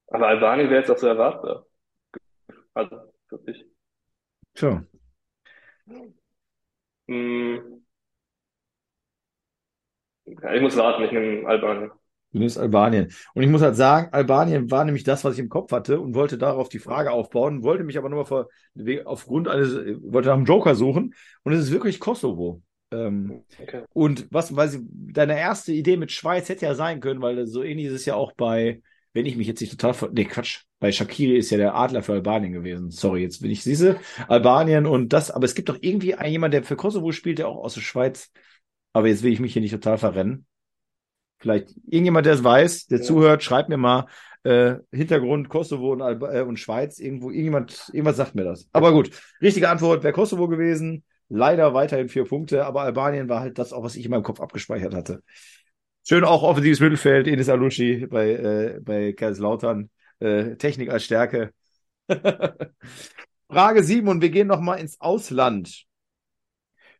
Aber 0.07 0.27
Albanien 0.27 0.69
wäre 0.69 0.81
jetzt 0.81 0.91
auch 0.91 0.97
so 0.99 1.07
erwartbar. 1.07 1.65
Also, 2.73 3.13
für 3.27 3.37
mich. 3.45 3.63
Tja, 4.53 4.83
Hm, 7.07 7.81
ja, 10.25 10.53
ich 10.53 10.61
muss 10.61 10.77
warten, 10.77 11.03
ich 11.03 11.11
nehme 11.11 11.47
Albanien. 11.47 11.91
Du 12.31 12.39
nimmst 12.39 12.57
Albanien. 12.57 13.11
Und 13.33 13.43
ich 13.43 13.49
muss 13.49 13.61
halt 13.61 13.75
sagen, 13.75 14.09
Albanien 14.11 14.69
war 14.71 14.85
nämlich 14.85 15.03
das, 15.03 15.23
was 15.23 15.33
ich 15.33 15.39
im 15.39 15.49
Kopf 15.49 15.71
hatte 15.71 15.99
und 15.99 16.13
wollte 16.13 16.37
darauf 16.37 16.69
die 16.69 16.79
Frage 16.79 17.11
aufbauen, 17.11 17.63
wollte 17.63 17.83
mich 17.83 17.97
aber 17.97 18.09
nur 18.09 18.25
vor, 18.25 18.47
aufgrund 19.05 19.47
eines, 19.47 19.73
wollte 20.01 20.29
nach 20.29 20.35
einem 20.35 20.45
Joker 20.45 20.75
suchen 20.75 21.13
und 21.43 21.53
es 21.53 21.65
ist 21.65 21.71
wirklich 21.71 21.99
Kosovo. 21.99 22.61
Ähm, 22.91 23.43
Okay. 23.61 23.83
Und 23.93 24.27
was, 24.31 24.55
weil 24.55 24.69
sie, 24.69 24.79
deine 24.91 25.39
erste 25.39 25.71
Idee 25.73 25.97
mit 25.97 26.11
Schweiz 26.11 26.49
hätte 26.49 26.65
ja 26.65 26.75
sein 26.75 26.99
können, 26.99 27.21
weil 27.21 27.45
so 27.45 27.63
ähnlich 27.63 27.87
ist 27.87 27.93
es 27.93 28.05
ja 28.05 28.15
auch 28.15 28.33
bei, 28.33 28.81
wenn 29.13 29.25
ich 29.25 29.35
mich 29.35 29.47
jetzt 29.47 29.61
nicht 29.61 29.71
total, 29.71 29.93
ver 29.93 30.09
nee, 30.11 30.25
Quatsch, 30.25 30.63
bei 30.79 30.91
Shakiri 30.91 31.37
ist 31.37 31.49
ja 31.49 31.57
der 31.57 31.75
Adler 31.75 32.03
für 32.03 32.13
Albanien 32.13 32.53
gewesen. 32.53 32.89
Sorry, 32.89 33.21
jetzt 33.21 33.41
bin 33.41 33.51
ich 33.51 33.63
siehste, 33.63 33.99
Albanien 34.27 34.85
und 34.85 35.13
das, 35.13 35.29
aber 35.31 35.45
es 35.45 35.55
gibt 35.55 35.69
doch 35.69 35.77
irgendwie 35.81 36.15
einen, 36.15 36.31
jemand, 36.31 36.53
der 36.53 36.63
für 36.63 36.75
Kosovo 36.75 37.11
spielt, 37.11 37.39
der 37.39 37.47
auch 37.47 37.57
aus 37.57 37.73
der 37.73 37.81
Schweiz, 37.81 38.31
aber 38.93 39.07
jetzt 39.07 39.23
will 39.23 39.33
ich 39.33 39.39
mich 39.39 39.53
hier 39.53 39.61
nicht 39.61 39.71
total 39.73 39.97
verrennen. 39.97 40.45
Vielleicht 41.39 41.69
irgendjemand, 41.87 42.25
der 42.25 42.33
es 42.33 42.43
weiß, 42.43 42.87
der 42.87 42.99
Ja. 42.99 43.03
zuhört, 43.03 43.43
schreibt 43.43 43.69
mir 43.69 43.77
mal 43.77 44.05
äh, 44.43 44.75
Hintergrund 44.91 45.49
Kosovo 45.49 45.91
und, 45.91 46.01
Alba 46.01 46.33
äh, 46.33 46.41
und 46.41 46.57
Schweiz, 46.59 46.99
irgendwo, 46.99 47.29
irgendjemand, 47.29 47.89
irgendwas 47.93 48.17
sagt 48.17 48.35
mir 48.35 48.43
das. 48.43 48.67
Aber 48.71 48.91
gut, 48.91 49.11
richtige 49.41 49.69
Antwort 49.69 50.03
wäre 50.03 50.13
Kosovo 50.13 50.47
gewesen. 50.47 51.03
Leider 51.29 51.73
weiterhin 51.73 52.09
vier 52.09 52.23
Punkte, 52.25 52.65
aber 52.65 52.81
Albanien 52.81 53.29
war 53.29 53.41
halt 53.41 53.59
das 53.59 53.71
auch, 53.71 53.83
was 53.83 53.95
ich 53.95 54.05
in 54.05 54.11
meinem 54.11 54.23
Kopf 54.23 54.39
abgespeichert 54.39 54.95
hatte. 54.95 55.21
Schön 56.07 56.23
auch 56.23 56.41
offensives 56.41 56.79
Mittelfeld, 56.79 57.27
Enis 57.27 57.49
Alushi 57.49 58.07
bei, 58.07 58.31
äh, 58.31 58.79
bei 58.81 59.13
Kaiserslautern. 59.13 59.89
Äh, 60.19 60.55
Technik 60.55 60.89
als 60.89 61.03
Stärke. 61.05 61.51
Frage 63.49 63.83
7 63.83 64.07
und 64.07 64.21
wir 64.21 64.29
gehen 64.29 64.47
nochmal 64.47 64.79
ins 64.79 64.99
Ausland. 64.99 65.85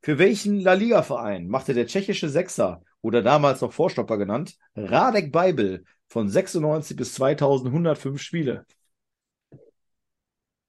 Für 0.02 0.18
welchen 0.20 0.60
La 0.60 0.74
Liga-Verein 0.74 1.48
machte 1.48 1.74
der 1.74 1.88
tschechische 1.88 2.30
Sechser 2.30 2.84
oder 3.02 3.22
damals 3.22 3.62
noch 3.62 3.74
Vorstopper 3.74 4.18
genannt, 4.18 4.56
Radek 4.76 5.32
Beibel 5.32 5.86
von 6.08 6.30
96 6.30 6.98
bis 6.98 7.14
2105 7.16 8.22
Spiele? 8.22 8.66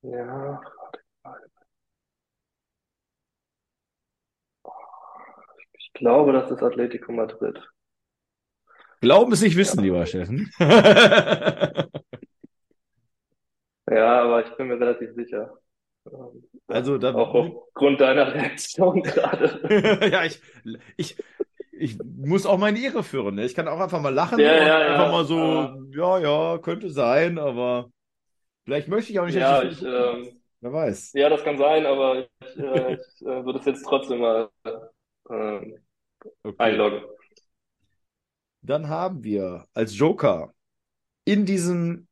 Ja, 0.03 0.61
ich 5.73 5.93
glaube, 5.95 6.33
das 6.33 6.49
ist 6.51 6.63
Atletico 6.63 7.11
Madrid. 7.13 7.59
Glauben 9.01 9.33
es 9.33 9.41
nicht 9.41 9.57
wissen, 9.57 9.83
lieber 9.83 10.05
Steffen. 10.07 10.51
Ja, 13.91 14.23
aber 14.23 14.47
ich 14.47 14.57
bin 14.57 14.69
mir 14.69 14.81
relativ 14.81 15.15
sicher. 15.15 15.59
Also 16.69 16.99
da- 16.99 17.15
Auch 17.15 17.35
aufgrund 17.35 18.01
deiner 18.01 18.33
Reaktion 18.33 19.03
gerade. 19.03 20.09
ja, 20.13 20.25
ich, 20.25 20.41
ich, 20.97 21.17
ich 21.81 21.99
muss 22.05 22.47
auch 22.47 22.59
meine 22.59 22.79
Ehre 22.81 23.03
führen. 23.03 23.37
Ne? 23.37 23.45
Ich 23.47 23.55
kann 23.55 23.69
auch 23.69 23.81
einfach 23.81 24.01
mal 24.01 24.15
lachen 24.15 24.45
Ja, 24.45 24.53
und 24.53 24.61
ja, 24.67 24.81
einfach 24.87 25.09
ja, 25.09 25.11
mal 25.11 25.25
so, 25.25 25.75
ja, 25.93 26.19
ja, 26.19 26.59
könnte 26.59 26.91
sein, 26.91 27.39
aber 27.39 27.91
vielleicht 28.65 28.89
möchte 28.89 29.13
ich 29.13 29.21
auch 29.21 29.27
nicht, 29.27 29.37
Ja, 29.37 29.63
ich, 29.63 29.83
ähm. 29.83 30.41
Wer 30.61 30.73
weiß. 30.73 31.15
ja, 31.15 31.29
das 31.29 31.45
kann 31.45 31.59
sein, 31.59 31.87
aber 31.87 32.21
ich, 32.21 32.59
äh, 32.59 32.95
ich 32.95 33.23
äh, 33.23 33.45
würde 33.45 33.59
es 33.61 33.67
jetzt 33.67 33.85
trotzdem 33.85 34.21
mal 34.21 34.51
ähm, 35.31 35.79
Okay. 36.45 36.81
einloggen. 36.81 37.03
Dann 38.63 38.89
haben 38.89 39.25
wir 39.25 39.67
als 39.75 39.97
Joker 39.97 40.55
in 41.25 41.47
diesem 41.47 42.09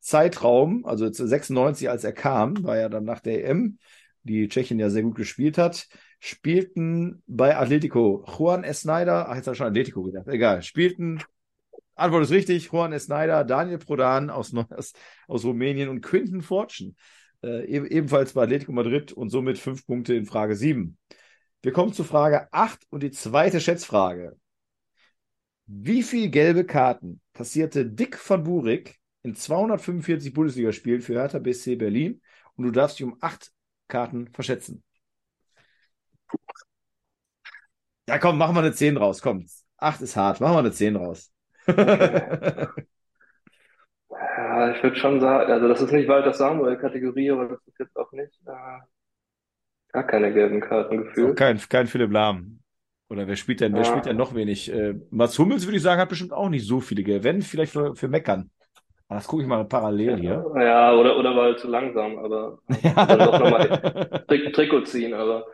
Zeitraum, 0.00 0.86
also 0.86 1.06
jetzt 1.06 1.18
96, 1.18 1.90
als 1.90 2.04
er 2.04 2.12
kam, 2.12 2.62
war 2.64 2.78
ja 2.78 2.88
dann 2.90 3.04
nach 3.04 3.20
der 3.20 3.44
EM, 3.44 3.78
die 4.24 4.48
Tschechien 4.48 4.78
ja 4.80 4.90
sehr 4.90 5.02
gut 5.02 5.16
gespielt 5.16 5.58
hat, 5.58 5.88
spielten 6.18 7.22
bei 7.26 7.56
Atletico 7.56 8.24
Juan 8.26 8.64
Esneider, 8.64 9.28
ach, 9.28 9.36
jetzt 9.36 9.46
habe 9.46 9.54
ich 9.54 9.58
schon 9.58 9.68
Atletico 9.68 10.02
gedacht, 10.02 10.28
egal, 10.28 10.62
spielten, 10.62 11.22
Antwort 11.94 12.24
ist 12.24 12.30
richtig, 12.30 12.70
Juan 12.72 12.92
Esneider, 12.92 13.44
Daniel 13.44 13.78
Prodan 13.78 14.30
aus, 14.30 14.54
aus, 14.70 14.92
aus 15.26 15.44
Rumänien 15.44 15.88
und 15.88 16.00
Quinten 16.00 16.42
Fortune, 16.42 16.94
äh, 17.42 17.64
ebenfalls 17.66 18.32
bei 18.32 18.44
Atletico 18.44 18.72
Madrid 18.72 19.12
und 19.12 19.30
somit 19.30 19.58
fünf 19.58 19.86
Punkte 19.86 20.14
in 20.14 20.24
Frage 20.24 20.54
7. 20.54 20.96
Wir 21.62 21.72
kommen 21.72 21.92
zu 21.92 22.04
Frage 22.04 22.52
8 22.52 22.86
und 22.90 23.02
die 23.02 23.10
zweite 23.10 23.60
Schätzfrage. 23.60 24.36
Wie 25.66 26.02
viel 26.02 26.30
gelbe 26.30 26.64
Karten 26.64 27.20
kassierte 27.34 27.84
Dick 27.84 28.18
van 28.28 28.44
Burik 28.44 28.96
in 29.22 29.34
245 29.34 30.32
Bundesligaspielen 30.32 31.02
für 31.02 31.14
Hertha 31.14 31.38
BSC 31.38 31.76
Berlin? 31.76 32.22
Und 32.54 32.64
du 32.64 32.70
darfst 32.70 32.98
dich 32.98 33.04
um 33.04 33.16
acht 33.20 33.52
Karten 33.86 34.28
verschätzen. 34.32 34.82
Ja, 38.08 38.18
komm, 38.18 38.38
machen 38.38 38.54
wir 38.56 38.60
eine 38.60 38.72
10 38.72 38.96
raus. 38.96 39.22
Komm, 39.22 39.46
acht 39.76 40.00
ist 40.00 40.16
hart. 40.16 40.40
Machen 40.40 40.54
wir 40.54 40.58
eine 40.60 40.72
10 40.72 40.96
raus. 40.96 41.32
Ja, 44.10 44.70
ich 44.74 44.82
würde 44.82 44.96
schon 44.96 45.20
sagen, 45.20 45.50
also 45.52 45.68
das 45.68 45.80
ist 45.80 45.92
nicht 45.92 46.08
Walter 46.08 46.32
Samuel-Kategorie, 46.34 47.30
aber 47.30 47.48
das 47.48 47.66
ist 47.66 47.78
jetzt 47.78 47.96
auch 47.96 48.12
nicht 48.12 48.40
äh, 48.46 48.80
gar 49.92 50.06
keine 50.06 50.32
gelben 50.32 50.62
Karten 50.62 50.96
gefühlt. 50.96 51.36
kein, 51.36 51.58
kein 51.68 51.86
Philipp 51.86 52.12
Lahm. 52.12 52.60
Oder 53.10 53.26
wer 53.26 53.36
spielt 53.36 53.60
denn? 53.60 53.74
Wer 53.74 53.84
Ja. 53.84 53.84
spielt 53.84 54.04
denn 54.06 54.16
noch 54.16 54.34
wenig? 54.34 54.70
Äh, 54.70 54.94
Mats 55.10 55.38
Hummels, 55.38 55.64
würde 55.66 55.78
ich 55.78 55.82
sagen, 55.82 56.00
hat 56.00 56.10
bestimmt 56.10 56.32
auch 56.32 56.48
nicht 56.50 56.66
so 56.66 56.80
viele 56.80 57.02
gelbe. 57.02 57.24
Wenn, 57.24 57.42
vielleicht 57.42 57.72
für, 57.72 57.94
für 57.96 58.08
Meckern. 58.08 58.50
Aber 59.08 59.18
das 59.18 59.28
gucke 59.28 59.42
ich 59.42 59.48
mal 59.48 59.64
parallel 59.66 60.18
hier. 60.18 60.46
Ja, 60.56 60.92
oder, 60.94 61.16
oder 61.16 61.34
war 61.36 61.44
halt 61.44 61.60
zu 61.60 61.68
langsam, 61.68 62.18
aber 62.18 62.58
dann 63.08 63.22
doch 63.24 63.38
nochmal 63.38 63.70
Tri 64.28 64.52
Trikot 64.52 64.82
ziehen, 64.84 65.14
aber 65.14 65.46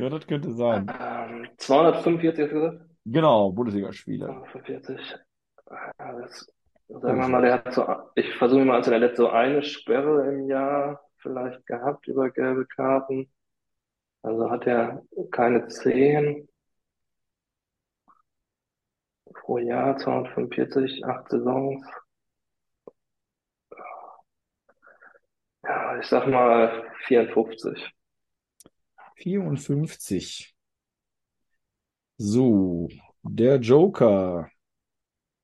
Ja, 0.00 0.08
das 0.08 0.26
könnte 0.26 0.52
sein. 0.52 0.90
ähm, 1.00 1.48
245 1.58 2.42
hast 2.42 2.52
du 2.52 2.54
gesagt? 2.54 2.90
Genau, 3.04 3.52
Bundesligaspiele. 3.52 4.26
245. 4.26 5.16
Ja, 5.70 6.12
das, 6.20 6.46
sagen 6.88 7.20
wir 7.20 7.28
mal, 7.28 7.42
der 7.42 7.54
hat 7.54 7.72
so, 7.72 7.86
ich 8.14 8.34
versuche 8.36 8.64
mal 8.64 8.76
also 8.76 8.90
der 8.90 9.00
letzte 9.00 9.22
so 9.22 9.28
eine 9.30 9.62
Sperre 9.62 10.26
im 10.28 10.48
Jahr 10.48 11.00
vielleicht 11.18 11.66
gehabt 11.66 12.08
über 12.08 12.30
gelbe 12.30 12.66
Karten. 12.66 13.30
Also 14.22 14.50
hat 14.50 14.66
er 14.66 15.02
keine 15.30 15.68
10 15.68 16.48
pro 19.34 19.58
Jahr, 19.58 19.96
245, 19.96 21.04
acht 21.04 21.28
Saisons. 21.30 21.84
Ja, 25.62 25.98
ich 25.98 26.06
sag 26.06 26.26
mal 26.26 26.84
54. 27.06 27.92
54. 29.20 30.54
So, 32.18 32.88
der 33.22 33.56
Joker 33.60 34.50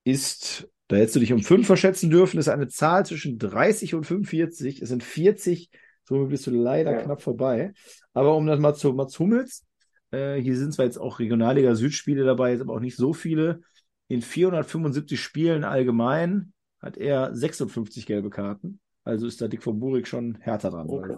ist, 0.05 0.69
da 0.89 0.97
hättest 0.97 1.17
du 1.17 1.21
dich 1.21 1.33
um 1.33 1.43
5 1.43 1.67
verschätzen 1.67 2.11
dürfen, 2.11 2.39
ist 2.39 2.49
eine 2.49 2.69
Zahl 2.69 3.05
zwischen 3.07 3.39
30 3.39 3.95
und 3.95 4.05
45. 4.05 4.83
Es 4.83 4.89
sind 4.89 5.03
40, 5.03 5.71
somit 6.05 6.29
bist 6.31 6.47
du 6.47 6.51
leider 6.51 6.93
Ja. 6.93 7.03
knapp 7.03 7.23
vorbei. 7.23 7.73
Aber 8.13 8.37
um 8.37 8.47
das 8.47 8.61
mal 8.61 8.75
zu 8.75 8.93
Mats 8.93 9.19
Hummels, 9.19 9.65
äh, 10.11 10.37
hier 10.41 10.57
sind 10.57 10.73
zwar 10.75 10.85
jetzt 10.85 10.99
auch 10.99 11.19
Regionalliga 11.19 11.75
Südspiele 11.75 12.25
dabei, 12.25 12.53
jetzt 12.53 12.61
aber 12.61 12.75
auch 12.75 12.81
nicht 12.81 12.97
so 12.97 13.13
viele. 13.13 13.61
in 14.09 14.23
475 14.23 15.21
Spielen 15.21 15.65
allgemein 15.65 16.53
hat 16.81 16.97
er 16.97 17.35
56 17.35 18.07
gelbe 18.07 18.31
Karten. 18.31 18.79
Also 19.03 19.27
ist 19.27 19.41
da 19.41 19.49
Dick 19.49 19.65
von 19.65 19.81
Burik 19.81 20.07
schon 20.07 20.37
härter 20.41 20.71
dran. 20.71 20.89
Okay. 20.89 21.17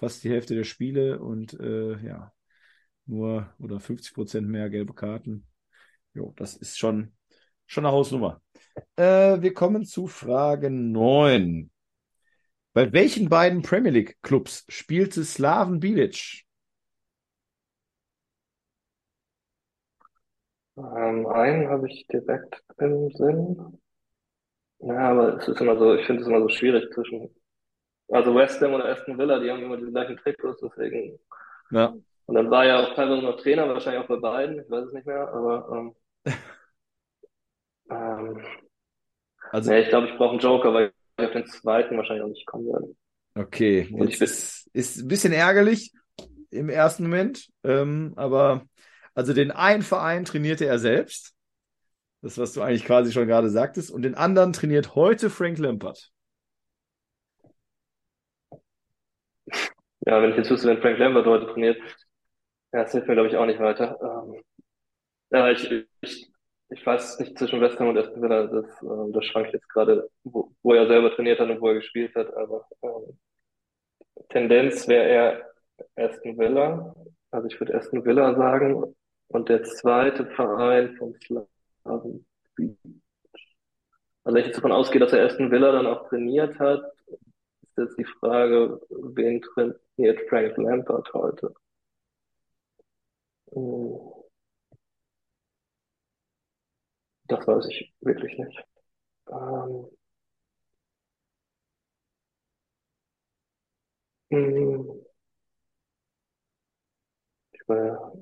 Fast 0.00 0.24
die 0.24 0.30
Hälfte 0.30 0.54
der 0.54 0.64
Spiele 0.64 1.18
und 1.18 1.60
äh, 1.60 1.98
ja, 1.98 2.32
nur 3.04 3.52
oder 3.58 3.80
50 3.80 4.14
Prozent 4.14 4.48
mehr 4.48 4.70
gelbe 4.70 4.94
Karten. 4.94 5.46
Jo, 6.14 6.32
das 6.38 6.56
ist 6.56 6.78
schon, 6.78 7.12
schon 7.66 7.84
eine 7.84 7.92
Hausnummer. 7.92 8.40
Äh, 8.96 9.42
wir 9.42 9.52
kommen 9.52 9.84
zu 9.84 10.06
Frage 10.06 10.70
9. 10.70 11.70
Bei 12.72 12.90
welchen 12.94 13.28
beiden 13.28 13.60
Premier 13.60 13.92
League 13.92 14.16
Clubs 14.22 14.64
spielte 14.70 15.22
Slaven 15.22 15.80
Bilic? 15.80 16.46
Ähm, 20.78 21.26
einen 21.26 21.68
habe 21.68 21.90
ich 21.90 22.06
direkt 22.06 22.64
im 22.78 23.10
Sinn. 23.10 23.78
Ja, 24.78 25.10
aber 25.10 25.36
es 25.36 25.46
ist 25.46 25.60
immer 25.60 25.76
so, 25.76 25.94
ich 25.94 26.06
finde 26.06 26.22
es 26.22 26.28
immer 26.28 26.40
so 26.40 26.48
schwierig 26.48 26.90
zwischen, 26.94 27.28
also 28.10 28.34
West 28.34 28.60
Ham 28.60 28.74
und 28.74 28.82
Aston 28.82 29.18
Villa, 29.18 29.38
die 29.38 29.50
haben 29.50 29.62
immer 29.62 29.76
die 29.76 29.90
gleichen 29.90 30.16
Trikots, 30.16 30.60
deswegen. 30.60 31.18
Ja. 31.70 31.94
Und 32.26 32.34
dann 32.34 32.50
war 32.50 32.64
er 32.64 32.78
auch 32.80 32.94
teilweise 32.94 33.22
noch 33.22 33.36
Trainer, 33.40 33.68
wahrscheinlich 33.68 34.02
auch 34.02 34.08
bei 34.08 34.16
beiden, 34.16 34.60
ich 34.60 34.70
weiß 34.70 34.86
es 34.86 34.92
nicht 34.92 35.06
mehr, 35.06 35.28
aber 35.28 35.68
ähm, 35.72 35.94
ähm, 37.90 38.40
Also, 39.50 39.70
nee, 39.70 39.80
ich 39.80 39.88
glaube, 39.88 40.08
ich 40.08 40.16
brauche 40.16 40.30
einen 40.30 40.38
Joker, 40.40 40.72
weil 40.72 40.92
ich 41.18 41.26
auf 41.26 41.32
den 41.32 41.46
zweiten 41.46 41.96
wahrscheinlich 41.96 42.24
auch 42.24 42.28
nicht 42.28 42.46
kommen 42.46 42.66
werde. 42.68 42.94
okay, 43.34 43.88
Und 43.92 44.08
ich 44.08 44.18
bin- 44.18 44.28
ist, 44.28 44.70
ist 44.72 44.98
ein 44.98 45.08
bisschen 45.08 45.32
ärgerlich 45.32 45.92
im 46.50 46.68
ersten 46.68 47.04
Moment, 47.04 47.48
ähm, 47.64 48.12
aber 48.16 48.64
also 49.14 49.32
den 49.32 49.50
einen 49.50 49.82
Verein 49.82 50.24
trainierte 50.24 50.66
er 50.66 50.78
selbst. 50.78 51.34
Das, 52.22 52.36
was 52.38 52.52
du 52.52 52.60
eigentlich 52.60 52.84
quasi 52.84 53.12
schon 53.12 53.26
gerade 53.26 53.48
sagtest. 53.48 53.90
Und 53.90 54.02
den 54.02 54.14
anderen 54.14 54.52
trainiert 54.52 54.94
heute 54.94 55.30
Frank 55.30 55.58
Lampard. 55.58 56.10
Ja, 60.06 60.22
wenn 60.22 60.30
ich 60.30 60.36
jetzt 60.36 60.50
wüsste, 60.50 60.68
wenn 60.68 60.80
Frank 60.80 60.98
Lampard 60.98 61.26
heute 61.26 61.46
trainiert, 61.46 61.78
ja, 62.72 62.82
das 62.82 62.92
hilft 62.92 63.08
mir, 63.08 63.14
glaube 63.14 63.28
ich, 63.28 63.36
auch 63.36 63.46
nicht 63.46 63.60
weiter. 63.60 63.98
Ähm, 64.02 64.42
ja, 65.30 65.50
ich, 65.50 65.70
ich, 66.00 66.32
ich 66.70 66.86
weiß 66.86 67.18
nicht 67.20 67.38
zwischen 67.38 67.60
West 67.60 67.78
Ham 67.80 67.88
und 67.88 67.98
Aston 67.98 68.22
Villa, 68.22 68.46
das, 68.46 68.66
ähm, 68.82 69.12
das 69.12 69.24
schwankt 69.26 69.52
jetzt 69.52 69.68
gerade, 69.68 70.08
wo, 70.24 70.52
wo 70.62 70.74
er 70.74 70.86
selber 70.86 71.14
trainiert 71.14 71.40
hat 71.40 71.50
und 71.50 71.60
wo 71.60 71.68
er 71.68 71.74
gespielt 71.74 72.14
hat, 72.14 72.34
aber 72.36 72.66
ähm, 72.82 73.18
Tendenz 74.30 74.86
wäre 74.88 75.08
eher 75.08 75.50
Aston 75.96 76.38
Villa. 76.38 76.94
Also 77.30 77.48
ich 77.48 77.58
würde 77.60 77.74
Aston 77.74 78.04
Villa 78.04 78.34
sagen. 78.34 78.94
Und 79.28 79.48
der 79.48 79.62
zweite 79.62 80.26
Verein 80.26 80.96
vom 80.96 81.14
Slaven. 81.22 82.26
Also 84.24 84.34
wenn 84.34 84.36
ich 84.36 84.46
jetzt 84.46 84.56
davon 84.56 84.72
ausgehe, 84.72 85.00
dass 85.00 85.12
er 85.12 85.24
Aston 85.24 85.50
Villa 85.50 85.72
dann 85.72 85.86
auch 85.86 86.08
trainiert 86.08 86.58
hat, 86.58 86.82
ist 87.70 87.78
jetzt 87.78 87.98
die 87.98 88.04
Frage, 88.20 88.80
wen 88.90 89.40
trainiert 89.42 90.20
Frank 90.28 90.56
Lampard 90.58 91.12
heute? 91.14 91.54
Hm. 93.52 94.20
Das 97.28 97.46
weiß 97.46 97.66
ich 97.70 97.94
wirklich 98.02 98.36
nicht. 98.38 98.62
Ähm, 99.30 99.88
hm. 104.30 105.00
Ich 107.52 107.60
war 107.68 108.12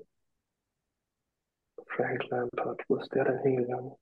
Frank 1.89 2.23
Lampard, 2.31 2.85
wo 2.87 2.99
ist 2.99 3.13
der 3.13 3.25
denn 3.25 3.41
hingegangen? 3.41 3.97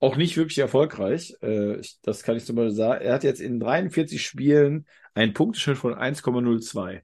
Auch 0.00 0.16
nicht 0.16 0.36
wirklich 0.36 0.58
erfolgreich. 0.58 1.34
Äh, 1.42 1.82
das 2.02 2.22
kann 2.22 2.36
ich 2.36 2.44
zum 2.44 2.56
Beispiel 2.56 2.74
sagen. 2.74 3.04
Er 3.04 3.14
hat 3.14 3.24
jetzt 3.24 3.40
in 3.40 3.60
43 3.60 4.24
Spielen 4.24 4.86
einen 5.14 5.34
Punkteschnitt 5.34 5.78
von 5.78 5.94
1,02. 5.94 7.02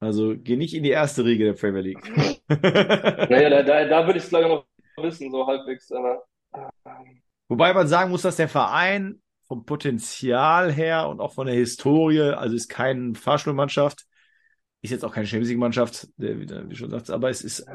Also 0.00 0.34
geh 0.36 0.56
nicht 0.56 0.74
in 0.74 0.82
die 0.82 0.90
erste 0.90 1.24
Riege 1.24 1.44
der 1.44 1.54
Premier 1.54 1.80
League. 1.80 2.02
Naja, 2.46 3.48
da, 3.48 3.62
da, 3.62 3.84
da 3.86 4.06
würde 4.06 4.18
ich 4.18 4.24
es 4.24 4.32
ich 4.32 4.38
noch 4.46 4.66
wissen, 4.98 5.30
so 5.30 5.46
halbwegs, 5.46 5.90
aber 5.90 6.24
ähm, 6.54 7.22
Wobei 7.48 7.72
man 7.72 7.88
sagen 7.88 8.10
muss, 8.10 8.22
dass 8.22 8.36
der 8.36 8.48
Verein 8.48 9.22
vom 9.46 9.64
Potenzial 9.64 10.72
her 10.72 11.08
und 11.08 11.20
auch 11.20 11.34
von 11.34 11.46
der 11.46 11.56
Historie, 11.56 12.20
also 12.20 12.54
ist 12.54 12.68
keine 12.68 13.14
Fahrstuhlmannschaft, 13.14 14.04
ist 14.82 14.90
jetzt 14.90 15.04
auch 15.04 15.12
keine 15.12 15.26
Champions 15.26 15.50
League-Mannschaft, 15.50 16.08
wie 16.16 16.46
du 16.46 16.74
schon 16.74 16.90
sagst, 16.90 17.10
aber 17.10 17.30
es 17.30 17.42
ist, 17.42 17.66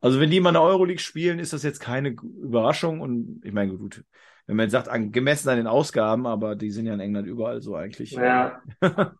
also 0.00 0.20
wenn 0.20 0.30
die 0.30 0.40
mal 0.40 0.50
in 0.50 0.54
der 0.54 0.62
Euroleague 0.62 1.00
spielen, 1.00 1.38
ist 1.38 1.52
das 1.52 1.62
jetzt 1.62 1.80
keine 1.80 2.10
Überraschung 2.10 3.00
und 3.00 3.40
ich 3.44 3.52
meine, 3.52 3.76
gut, 3.76 4.04
wenn 4.46 4.56
man 4.56 4.64
jetzt 4.64 4.72
sagt, 4.72 4.88
an, 4.88 5.12
gemessen 5.12 5.48
an 5.50 5.56
den 5.58 5.66
Ausgaben, 5.66 6.26
aber 6.26 6.56
die 6.56 6.70
sind 6.70 6.86
ja 6.86 6.94
in 6.94 7.00
England 7.00 7.26
überall 7.28 7.60
so 7.62 7.74
eigentlich. 7.76 8.22
ja. 8.22 8.60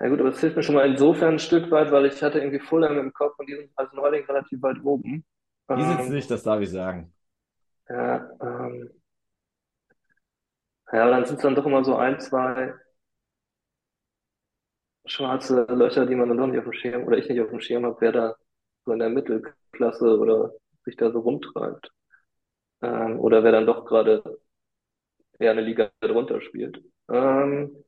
Ja 0.00 0.08
gut, 0.08 0.18
aber 0.20 0.30
es 0.30 0.40
hilft 0.40 0.56
mir 0.56 0.62
schon 0.62 0.74
mal 0.74 0.86
insofern 0.90 1.34
ein 1.34 1.38
Stück 1.38 1.70
weit, 1.70 1.92
weil 1.92 2.06
ich 2.06 2.22
hatte 2.22 2.38
irgendwie 2.38 2.58
Fulham 2.60 2.98
im 2.98 3.12
Kopf 3.12 3.38
und 3.38 3.48
die 3.48 3.54
sind 3.56 3.70
als 3.76 3.92
Neuling 3.92 4.24
relativ 4.24 4.60
weit 4.62 4.82
oben. 4.82 5.24
Die 5.74 5.82
sind's 5.84 6.06
Ähm, 6.06 6.08
nicht, 6.08 6.30
das 6.30 6.44
darf 6.44 6.60
ich 6.60 6.70
sagen. 6.70 7.12
Ja, 7.88 8.30
ähm, 8.40 8.90
ja, 10.92 11.02
aber 11.02 11.10
dann 11.12 11.24
sind 11.24 11.36
es 11.36 11.42
dann 11.42 11.54
doch 11.54 11.66
immer 11.66 11.84
so 11.84 11.96
ein, 11.96 12.20
zwei 12.20 12.74
schwarze 15.04 15.66
Löcher, 15.68 16.06
die 16.06 16.14
man 16.14 16.28
dann 16.28 16.38
doch 16.38 16.46
nicht 16.46 16.58
auf 16.58 16.64
dem 16.64 16.72
Schirm, 16.72 17.04
oder 17.04 17.18
ich 17.18 17.28
nicht 17.28 17.40
auf 17.42 17.50
dem 17.50 17.60
Schirm 17.60 17.84
habe, 17.84 17.96
wer 18.00 18.12
da 18.12 18.36
so 18.84 18.92
in 18.92 18.98
der 18.98 19.10
Mittelklasse 19.10 20.18
oder 20.18 20.52
sich 20.84 20.96
da 20.96 21.10
so 21.12 21.20
rumtreibt. 21.20 21.90
Ähm, 22.82 23.20
oder 23.20 23.44
wer 23.44 23.52
dann 23.52 23.66
doch 23.66 23.86
gerade 23.86 24.22
eher 25.38 25.50
eine 25.52 25.62
Liga 25.62 25.90
drunter 26.00 26.40
spielt. 26.40 26.82
Ähm, 27.10 27.84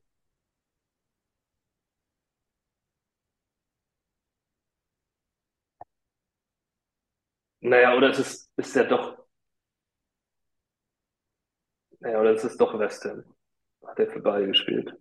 naja, 7.61 7.95
oder 7.95 8.09
es 8.11 8.19
ist, 8.19 8.51
ist 8.57 8.75
ja 8.75 8.83
doch, 8.83 9.17
naja, 11.99 12.19
oder 12.21 12.31
es 12.33 12.43
ist 12.43 12.59
doch 12.59 12.77
West 12.79 13.03
Ham. 13.05 13.23
Hat 13.85 13.99
er 13.99 14.07
für 14.11 14.21
beide 14.21 14.47
gespielt. 14.47 14.93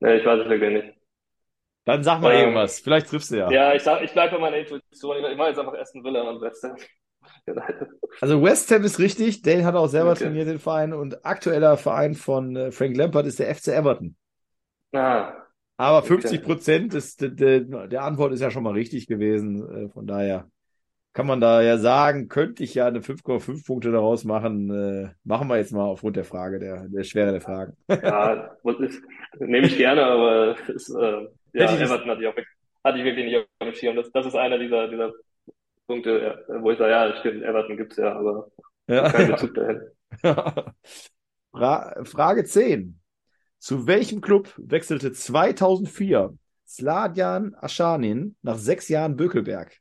Nee, 0.00 0.18
ich 0.18 0.26
weiß 0.26 0.42
es 0.42 0.50
wirklich 0.50 0.72
nicht. 0.84 0.99
Dann 1.90 2.04
sag 2.04 2.20
mal 2.20 2.32
Ähm, 2.32 2.34
irgendwas, 2.34 2.80
vielleicht 2.80 3.08
triffst 3.08 3.30
du 3.30 3.36
ja. 3.38 3.54
Ja, 3.54 3.74
ich 3.74 3.82
sag, 3.82 4.02
ich 4.02 4.12
bleibe 4.12 4.36
bei 4.36 4.40
meiner 4.42 4.58
Intuition. 4.58 5.16
Ich, 5.18 5.36
mache 5.36 5.48
jetzt 5.50 5.58
einfach 5.58 5.74
Aston 5.74 6.04
Villa 6.04 6.22
und 6.22 6.40
West 6.40 6.62
Ham. 6.64 6.76
Also 8.18 8.42
West 8.42 8.70
Ham 8.70 8.82
ist 8.84 8.98
richtig, 8.98 9.42
Dale 9.42 9.64
hat 9.64 9.74
auch 9.74 9.86
selber 9.88 10.14
Okay. 10.14 10.14
trainiert 10.14 10.48
den 10.48 10.58
Verein 10.58 10.92
und 10.94 11.24
aktueller 11.26 11.76
Verein 11.76 12.14
von 12.14 12.56
äh, 12.56 12.72
Frank 12.72 12.96
Lampard 12.96 13.26
ist 13.26 13.38
der 13.38 13.50
FC 13.50 13.68
Everton. 13.68 14.16
Ah, 14.92 15.46
Aber 15.76 16.02
Okay. 16.02 16.08
50 16.08 16.42
Prozent 16.42 16.94
ist, 16.94 17.20
der, 17.22 17.30
der, 17.30 17.60
der 17.88 18.02
Antwort 18.02 18.32
ist 18.32 18.40
ja 18.40 18.50
schon 18.50 18.62
mal 18.62 18.72
richtig 18.74 19.06
gewesen. 19.06 19.86
Äh, 19.86 19.88
Von 19.90 20.06
daher 20.06 20.50
kann 21.14 21.26
man 21.26 21.40
da 21.40 21.62
ja 21.62 21.78
sagen, 21.78 22.28
könnte 22.28 22.64
ich 22.64 22.74
ja 22.74 22.86
eine 22.88 23.02
5,5 23.02 23.64
Punkte 23.66 23.92
daraus 23.92 24.24
machen. 24.24 24.70
Äh, 24.70 25.14
machen 25.24 25.48
wir 25.48 25.58
jetzt 25.58 25.72
mal 25.72 25.84
aufgrund 25.86 26.16
der 26.16 26.24
Frage, 26.24 26.58
der, 26.60 26.88
der 26.88 27.04
Schwere 27.04 27.32
der 27.32 27.42
Fragen. 27.42 27.76
ja, 28.02 28.56
ist, 28.80 29.02
nehme 29.38 29.66
ich 29.66 29.76
gerne, 29.76 30.04
aber 30.04 30.56
es 30.68 30.88
ist, 30.88 30.90
äh, 30.90 31.28
ja, 31.52 31.66
Hätte 31.66 31.80
Everton 31.80 32.10
hatte 32.10 32.22
ich, 32.22 32.28
auch, 32.28 32.36
hatte 32.84 32.98
ich 32.98 33.04
wirklich 33.04 33.24
nicht 33.26 33.36
auf 33.38 33.46
dem 33.62 33.74
Schirm. 33.74 33.96
Das, 33.96 34.10
das 34.12 34.26
ist 34.26 34.34
einer 34.36 34.58
dieser, 34.58 34.88
dieser 34.88 35.12
Punkte, 35.86 36.44
wo 36.60 36.70
ich 36.72 36.78
sage, 36.78 36.92
ja, 36.92 37.16
stimmt, 37.20 37.44
Everton 37.44 37.76
gibt's 37.76 37.96
ja, 37.96 38.14
aber 38.18 38.50
kein 39.10 39.28
Ja. 39.28 39.28
Bezug 39.28 39.54
dahin. 39.54 39.82
Fra 41.52 42.04
Frage 42.04 42.44
10. 42.44 43.00
Zu 43.58 43.86
welchem 43.86 44.20
Club 44.20 44.52
wechselte 44.58 45.12
2004 45.12 46.36
Sladjan 46.66 47.54
Aschanin 47.56 48.36
nach 48.42 48.58
sechs 48.58 48.88
Jahren 48.88 49.16
Bökelberg? 49.16 49.80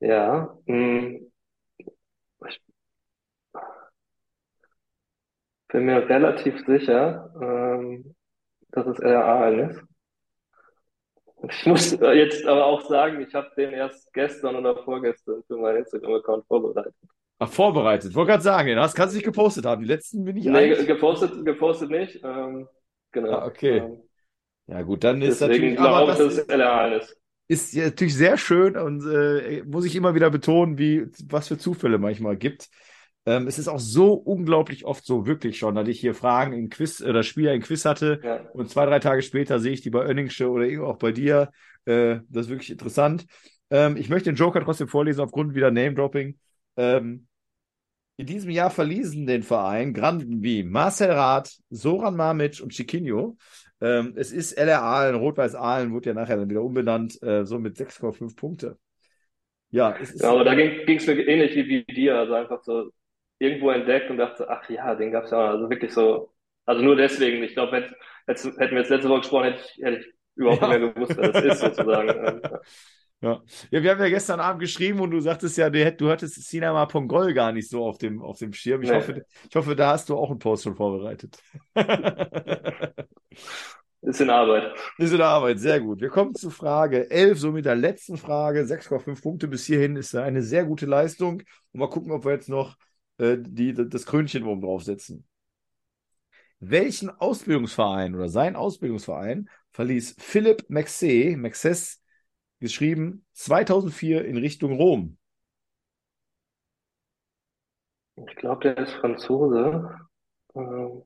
Ja, 0.00 0.56
mh, 0.66 1.20
bin 5.74 5.84
mir 5.86 6.08
relativ 6.08 6.64
sicher, 6.66 7.30
ähm, 7.42 8.14
dass 8.72 8.86
es 8.86 9.00
RA 9.02 9.22
Aalen 9.44 9.70
ist. 9.70 9.82
Ich 11.48 11.64
muss 11.66 11.92
jetzt 11.92 12.44
aber 12.46 12.66
auch 12.66 12.82
sagen, 12.88 13.20
ich 13.20 13.34
habe 13.34 13.50
den 13.56 13.72
erst 13.72 14.12
gestern 14.12 14.56
oder 14.56 14.82
vorgestern 14.84 15.42
für 15.46 15.56
meinen 15.56 15.78
Instagram-Account 15.78 16.46
vorbereitet. 16.46 16.94
Ach, 17.38 17.48
vorbereitet. 17.52 18.14
Wollte 18.14 18.32
gerade 18.32 18.42
sagen, 18.42 18.68
den 18.68 18.78
hast, 18.78 18.94
kannst 18.94 19.14
du 19.14 19.16
nicht 19.16 19.24
gepostet 19.24 19.66
haben. 19.66 19.82
Die 19.82 19.88
letzten 19.88 20.24
bin 20.24 20.36
ich 20.36 20.46
Nee, 20.46 20.52
eigentlich. 20.52 20.78
ge- 20.78 20.86
gepostet, 20.86 21.44
gepostet 21.44 21.90
nicht. 21.90 22.20
Ähm, 22.24 22.68
genau. 23.12 23.30
Ah, 23.30 23.46
okay. 23.46 23.78
Ähm, 23.78 24.02
Ja, 24.66 24.82
gut, 24.82 25.04
dann 25.04 25.22
ist 25.22 25.40
deswegen 25.40 25.40
natürlich, 25.40 25.78
aber 25.78 26.02
glaube 26.02 26.12
ich, 26.12 26.18
das 26.18 26.18
dass 26.18 26.38
es 26.38 26.48
Aalen 26.50 27.00
ist. 27.00 27.16
ist 27.48 27.74
ja 27.74 27.84
natürlich 27.86 28.14
sehr 28.16 28.38
schön 28.38 28.76
und 28.76 29.04
äh, 29.06 29.62
muss 29.64 29.84
ich 29.84 29.96
immer 29.96 30.14
wieder 30.14 30.30
betonen, 30.30 30.78
wie 30.78 31.06
was 31.28 31.48
für 31.48 31.58
Zufälle 31.58 31.98
manchmal 31.98 32.36
gibt. 32.36 32.70
Ähm, 33.26 33.46
es 33.46 33.58
ist 33.58 33.68
auch 33.68 33.78
so 33.78 34.12
unglaublich 34.12 34.84
oft 34.84 35.04
so, 35.04 35.26
wirklich 35.26 35.58
schon, 35.58 35.74
dass 35.74 35.88
ich 35.88 36.00
hier 36.00 36.14
Fragen 36.14 36.52
in 36.52 36.68
Quiz 36.68 37.00
oder 37.00 37.22
Spieler 37.22 37.54
in 37.54 37.62
Quiz 37.62 37.84
hatte 37.84 38.20
Ja. 38.22 38.40
und 38.52 38.70
zwei, 38.70 38.84
drei 38.86 38.98
Tage 38.98 39.22
später 39.22 39.60
sehe 39.60 39.72
ich 39.72 39.80
die 39.80 39.90
bei 39.90 40.04
Earningshow 40.04 40.48
oder 40.50 40.66
eben 40.66 40.84
auch 40.84 40.98
bei 40.98 41.12
dir. 41.12 41.50
Äh, 41.86 42.18
das 42.28 42.46
ist 42.46 42.50
wirklich 42.50 42.70
interessant. 42.70 43.26
Ähm, 43.70 43.96
ich 43.96 44.08
möchte 44.08 44.30
den 44.30 44.36
Joker 44.36 44.60
trotzdem 44.60 44.88
vorlesen, 44.88 45.20
aufgrund 45.22 45.54
wieder 45.54 45.70
Name-Dropping. 45.70 46.38
Ähm, 46.76 47.26
in 48.16 48.26
diesem 48.26 48.50
Jahr 48.50 48.70
verließen 48.70 49.26
den 49.26 49.42
Verein 49.42 49.92
Granden 49.92 50.42
wie 50.42 50.62
Marcel 50.62 51.10
Rath, 51.10 51.56
Soran 51.70 52.16
Mamic 52.16 52.60
und 52.62 52.72
Chiquinho. 52.72 53.36
Ähm, 53.80 54.12
es 54.16 54.30
ist 54.32 54.52
LR 54.52 54.82
Aalen, 54.82 55.16
Rot-Weiß 55.16 55.56
Aalen, 55.56 55.92
wurde 55.92 56.10
ja 56.10 56.14
nachher 56.14 56.36
dann 56.36 56.48
wieder 56.48 56.62
umbenannt, 56.62 57.20
äh, 57.22 57.44
so 57.44 57.58
mit 57.58 57.76
6,5 57.76 58.36
Punkte. 58.36 58.78
Ja, 59.70 59.96
es 60.00 60.12
ist. 60.12 60.22
Ja, 60.22 60.30
aber 60.30 60.44
da 60.44 60.54
ging 60.54 60.96
es 60.96 61.06
mir 61.06 61.14
ähnlich 61.26 61.56
wie, 61.56 61.66
wie 61.88 61.94
dir, 61.94 62.16
also 62.18 62.34
einfach 62.34 62.62
so 62.62 62.90
irgendwo 63.44 63.70
entdeckt 63.70 64.10
und 64.10 64.18
dachte, 64.18 64.48
ach 64.50 64.68
ja, 64.70 64.94
den 64.94 65.12
gab's 65.12 65.30
ja 65.30 65.38
auch. 65.38 65.50
Also 65.50 65.70
wirklich 65.70 65.92
so, 65.92 66.32
also 66.66 66.82
nur 66.82 66.96
deswegen. 66.96 67.42
Ich 67.42 67.54
glaube, 67.54 67.76
hätt, 67.76 67.92
hätt, 68.26 68.38
hätten 68.58 68.72
wir 68.74 68.78
jetzt 68.80 68.90
letzte 68.90 69.08
Woche 69.08 69.20
gesprochen, 69.20 69.44
hätte 69.44 69.60
ich, 69.76 69.84
hätte 69.84 69.98
ich 70.00 70.06
überhaupt 70.36 70.62
Ja. 70.62 70.68
nicht 70.68 70.80
mehr 70.80 70.92
gewusst, 70.92 71.16
wer 71.16 71.32
das 71.32 71.44
ist, 71.44 71.60
sozusagen. 71.60 72.08
Ähm, 72.26 72.40
Ja. 73.22 73.42
ja, 73.70 73.82
wir 73.82 73.90
haben 73.92 74.00
ja 74.00 74.08
gestern 74.10 74.40
Abend 74.40 74.60
geschrieben 74.60 75.00
und 75.00 75.10
du 75.10 75.20
sagtest 75.20 75.56
ja, 75.56 75.70
du, 75.70 76.10
hattest 76.10 76.42
Cinema 76.46 76.84
Pongol 76.86 77.32
gar 77.32 77.52
nicht 77.52 77.70
so 77.70 77.84
auf 77.86 77.96
dem, 77.98 78.20
auf 78.20 78.38
dem 78.38 78.52
Schirm. 78.52 78.82
Ich, 78.82 78.90
Nee. 78.90 78.96
hoffe, 78.96 79.24
ich 79.48 79.56
hoffe, 79.56 79.74
da 79.74 79.92
hast 79.92 80.10
du 80.10 80.16
auch 80.16 80.30
einen 80.30 80.38
Post 80.38 80.64
schon 80.64 80.76
vorbereitet. 80.76 81.38
Ist 84.02 84.20
in 84.20 84.28
Arbeit. 84.28 84.74
Ist 84.98 85.12
in 85.14 85.22
Arbeit, 85.22 85.58
sehr 85.58 85.80
gut. 85.80 86.00
Wir 86.02 86.10
kommen 86.10 86.34
zu 86.34 86.50
Frage 86.50 87.10
11, 87.10 87.38
somit 87.38 87.64
der 87.64 87.76
letzten 87.76 88.18
Frage. 88.18 88.66
6,5 88.66 89.22
Punkte 89.22 89.48
bis 89.48 89.64
hierhin 89.64 89.96
ist 89.96 90.14
eine 90.14 90.42
sehr 90.42 90.64
gute 90.66 90.84
Leistung. 90.84 91.42
Und 91.72 91.80
mal 91.80 91.88
gucken, 91.88 92.12
ob 92.12 92.24
wir 92.26 92.32
jetzt 92.32 92.50
noch 92.50 92.76
äh, 93.18 93.36
die, 93.38 93.74
das 93.74 94.06
Krönchen 94.06 94.44
oben 94.44 94.60
drauf 94.62 94.84
setzen. 94.84 95.26
Welchen 96.60 97.10
Ausbildungsverein 97.10 98.14
oder 98.14 98.28
sein 98.28 98.56
Ausbildungsverein 98.56 99.50
verließ 99.72 100.16
Philipp 100.18 100.64
Maxey, 100.68 101.36
Maxes, 101.36 102.02
geschrieben, 102.60 103.26
2004 103.32 104.24
in 104.24 104.36
Richtung 104.38 104.72
Rom? 104.76 105.18
Ich 108.16 108.36
glaube, 108.36 108.62
der 108.62 108.78
ist 108.78 108.92
Franzose. 108.94 109.90
Ähm, 110.54 111.02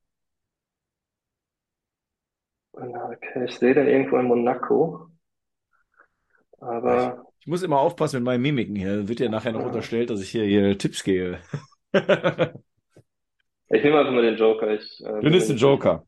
okay, 2.73 3.45
ich 3.45 3.57
sehe 3.57 3.73
den 3.73 3.87
irgendwo 3.87 4.17
in 4.17 4.25
Monaco. 4.25 5.09
Aber 6.59 7.25
Ich 7.41 7.47
muss 7.47 7.63
immer 7.63 7.79
aufpassen 7.79 8.17
mit 8.17 8.25
meinen 8.25 8.41
Mimiken 8.41 8.75
hier. 8.75 9.07
Wird 9.07 9.19
ja 9.19 9.29
nachher 9.29 9.51
noch 9.53 9.65
unterstellt, 9.65 10.09
dass 10.09 10.21
ich 10.21 10.29
hier, 10.29 10.43
hier 10.45 10.77
Tipps 10.77 11.03
gebe. 11.03 11.39
ich 11.93 13.83
nehme 13.83 13.99
einfach 13.99 14.13
mal 14.13 14.21
den 14.21 14.37
Joker. 14.37 14.73
Ich, 14.73 15.03
äh, 15.03 15.21
Du 15.21 15.29
nimmst 15.29 15.49
den 15.49 15.57
Joker. 15.57 16.05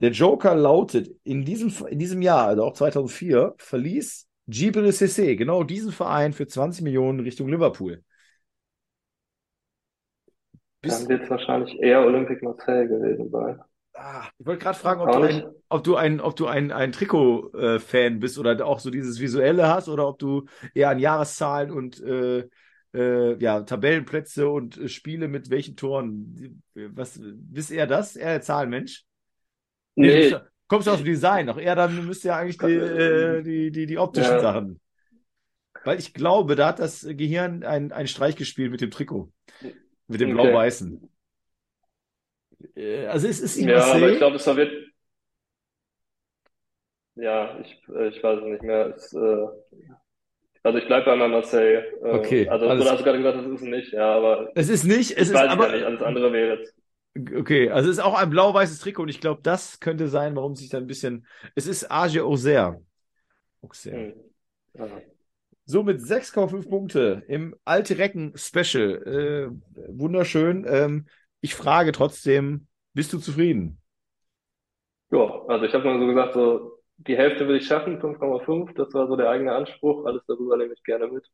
Der 0.00 0.10
Joker 0.10 0.54
lautet, 0.54 1.10
in 1.24 1.44
diesem, 1.44 1.72
in 1.88 1.98
diesem 1.98 2.22
Jahr, 2.22 2.46
also 2.46 2.64
auch 2.64 2.72
2004, 2.74 3.54
verließ 3.58 4.28
Gibril 4.46 4.90
Cissé 4.90 5.36
genau 5.36 5.64
diesen 5.64 5.92
Verein 5.92 6.32
für 6.32 6.46
20 6.46 6.82
Millionen 6.82 7.20
Richtung 7.20 7.48
Liverpool. 7.48 8.02
Dann 10.82 10.90
Bist, 10.90 11.08
wird 11.08 11.22
es 11.24 11.30
wahrscheinlich 11.30 11.78
eher 11.80 12.00
Olympique 12.04 12.44
Marseille 12.44 12.86
gewesen 12.88 13.30
sein. 13.30 13.60
ah, 13.94 14.28
ich 14.38 14.46
wollte 14.46 14.62
gerade 14.64 14.78
fragen, 14.78 15.00
ob 15.00 15.12
du 15.12 15.20
ein, 15.20 15.44
ob 15.68 15.84
du 15.84 15.96
ein, 15.96 16.20
ob 16.20 16.36
du 16.36 16.46
ein, 16.46 16.72
ein 16.72 16.92
Trikot-Fan 16.92 18.18
bist 18.20 18.38
oder 18.38 18.66
auch 18.66 18.80
so 18.80 18.90
dieses 18.90 19.20
Visuelle 19.20 19.68
hast 19.68 19.88
oder 19.88 20.08
ob 20.08 20.18
du 20.18 20.46
eher 20.74 20.90
an 20.90 20.98
Jahreszahlen 20.98 21.70
und 21.70 22.00
äh, 22.00 22.48
äh, 22.94 23.36
ja, 23.42 23.62
Tabellenplätze 23.62 24.48
und 24.48 24.78
äh, 24.78 24.88
Spiele 24.88 25.28
mit 25.28 25.50
welchen 25.50 25.76
Toren. 25.76 26.62
Was, 26.74 27.18
bist 27.22 27.70
eher 27.70 27.86
das? 27.86 28.14
Der 28.14 28.40
Zahlenmensch? 28.40 29.04
Nee, 29.96 30.30
Nee, 30.30 30.36
kommst 30.68 30.86
du 30.86 30.92
aus 30.92 30.98
dem 30.98 31.06
Design, 31.06 31.46
doch 31.46 31.58
eher 31.58 31.74
dann 31.74 32.06
müsst 32.06 32.24
ihr 32.24 32.34
eigentlich 32.34 32.58
die, 32.58 32.64
äh, 32.72 33.42
die, 33.42 33.70
die, 33.70 33.86
die 33.86 33.98
optischen 33.98 34.32
Ja. 34.32 34.40
Sachen. 34.40 34.80
Weil 35.84 35.98
ich 35.98 36.14
glaube, 36.14 36.54
da 36.54 36.68
hat 36.68 36.78
das 36.78 37.02
Gehirn 37.08 37.64
einen, 37.64 37.92
einen 37.92 38.08
Streich 38.08 38.36
gespielt 38.36 38.70
mit 38.70 38.80
dem 38.80 38.90
Trikot. 38.90 39.32
Mit 40.08 40.20
dem 40.20 40.30
Okay. 40.30 40.42
Blau-Weißen. 40.42 41.08
Äh, 42.76 43.06
Also 43.06 43.28
es 43.28 43.40
ist 43.40 43.56
nicht 43.56 43.68
ja, 43.68 43.84
aber 43.84 44.10
ich 44.10 44.18
glaube, 44.18 44.36
es 44.36 44.46
wird. 44.46 44.92
Ja, 47.14 47.58
ich, 47.60 47.82
äh, 47.88 48.08
ich 48.08 48.22
weiß 48.22 48.38
es 48.40 48.44
nicht 48.44 48.62
mehr. 48.62 48.94
Es, 48.96 49.12
äh, 49.12 49.46
also 50.62 50.78
ich 50.78 50.86
bleibe 50.86 51.06
bei 51.06 51.16
meinem 51.16 51.32
Marseille. 51.32 51.82
Äh, 52.02 52.18
Okay, 52.18 52.48
also, 52.48 52.68
alles- 52.68 52.90
hast 52.90 53.00
du 53.00 53.04
gerade 53.04 53.18
gesagt, 53.18 53.38
das 53.38 53.46
ist 53.46 53.52
es 53.62 53.62
nicht, 53.62 53.92
ja, 53.92 54.14
aber 54.16 54.50
Es 54.54 54.68
ist 54.68 54.84
nicht, 54.84 55.10
es 55.12 55.16
ich 55.16 55.18
ist 55.28 55.34
weiß 55.34 55.50
aber. 55.50 55.66
ja 55.68 55.72
nicht, 55.76 55.84
alles 55.86 56.02
andere 56.02 56.32
wäre 56.32 56.58
jetzt. 56.58 56.74
Okay, 57.36 57.68
also 57.70 57.90
es 57.90 57.98
ist 57.98 58.02
auch 58.02 58.14
ein 58.14 58.30
blau-weißes 58.30 58.78
Trikot 58.78 59.02
und 59.02 59.08
ich 59.10 59.20
glaube, 59.20 59.42
das 59.42 59.80
könnte 59.80 60.08
sein, 60.08 60.34
warum 60.34 60.56
sich 60.56 60.70
da 60.70 60.78
ein 60.78 60.86
bisschen. 60.86 61.26
Es 61.54 61.66
ist 61.66 61.90
Age 61.90 62.20
Auxerre. 62.20 62.82
Auxerre. 63.62 64.14
Hm. 64.74 65.12
So 65.64 65.82
mit 65.82 66.00
6,5 66.00 66.68
Punkte 66.68 67.22
im 67.28 67.54
Alte 67.64 67.98
Recken 67.98 68.32
Special. 68.36 69.52
Äh, 69.54 69.88
wunderschön. 69.88 70.64
Ähm, 70.68 71.06
ich 71.40 71.54
frage 71.54 71.92
trotzdem, 71.92 72.66
bist 72.94 73.12
du 73.12 73.18
zufrieden? 73.18 73.78
Ja, 75.10 75.42
also 75.48 75.64
ich 75.66 75.74
habe 75.74 75.84
mal 75.84 75.98
so 76.00 76.06
gesagt, 76.06 76.34
so 76.34 76.71
die 77.06 77.16
Hälfte 77.16 77.46
will 77.48 77.56
ich 77.56 77.66
schaffen, 77.66 78.00
5,5, 78.00 78.74
das 78.74 78.92
war 78.94 79.06
so 79.06 79.16
der 79.16 79.30
eigene 79.30 79.52
Anspruch. 79.52 80.04
Alles 80.06 80.22
darüber 80.26 80.56
nehme 80.56 80.74
ich 80.74 80.82
gerne 80.82 81.08
mit. 81.08 81.26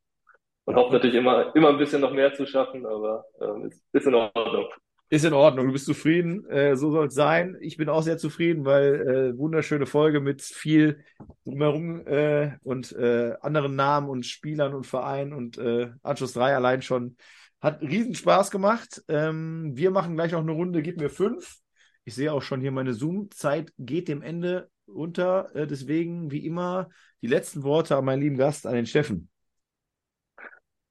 Und 0.65 0.75
hoffe 0.75 0.93
natürlich 0.93 1.15
immer, 1.15 1.55
immer 1.55 1.69
ein 1.69 1.77
bisschen 1.77 2.01
noch 2.01 2.13
mehr 2.13 2.33
zu 2.33 2.45
schaffen, 2.45 2.85
aber 2.85 3.25
ähm, 3.41 3.65
ist, 3.65 3.81
ist 3.91 4.05
in 4.05 4.13
Ordnung. 4.13 4.67
Ist 5.11 5.25
in 5.25 5.33
Ordnung, 5.33 5.65
du 5.67 5.73
bist 5.73 5.87
zufrieden. 5.87 6.45
Äh, 6.47 6.75
so 6.75 6.91
soll 6.91 7.07
es 7.07 7.15
sein. 7.15 7.57
Ich 7.61 7.77
bin 7.77 7.89
auch 7.89 8.03
sehr 8.03 8.19
zufrieden, 8.19 8.65
weil 8.65 9.33
äh, 9.33 9.37
wunderschöne 9.37 9.87
Folge 9.87 10.19
mit 10.19 10.43
viel 10.43 11.03
drumherum 11.45 12.05
äh, 12.05 12.51
und 12.61 12.91
äh, 12.91 13.33
anderen 13.41 13.75
Namen 13.75 14.07
und 14.07 14.27
Spielern 14.27 14.75
und 14.75 14.85
Vereinen 14.85 15.33
und 15.33 15.57
äh, 15.57 15.89
Anschluss 16.03 16.33
3 16.33 16.55
allein 16.55 16.83
schon. 16.83 17.17
Hat 17.59 17.81
riesen 17.81 18.13
Spaß 18.13 18.51
gemacht. 18.51 19.01
Ähm, 19.07 19.71
wir 19.75 19.89
machen 19.89 20.15
gleich 20.15 20.31
noch 20.31 20.41
eine 20.41 20.51
Runde, 20.51 20.83
gib 20.83 20.99
mir 20.99 21.09
fünf. 21.09 21.57
Ich 22.05 22.13
sehe 22.13 22.31
auch 22.31 22.43
schon 22.43 22.61
hier, 22.61 22.71
meine 22.71 22.93
Zoom-Zeit 22.93 23.73
geht 23.79 24.07
dem 24.07 24.21
Ende 24.21 24.69
unter. 24.93 25.53
Äh, 25.55 25.67
deswegen, 25.67 26.31
wie 26.31 26.45
immer, 26.45 26.89
die 27.21 27.27
letzten 27.27 27.63
Worte 27.63 27.95
an 27.95 28.05
meinen 28.05 28.21
lieben 28.21 28.37
Gast, 28.37 28.65
an 28.67 28.75
den 28.75 28.85
Steffen. 28.85 29.29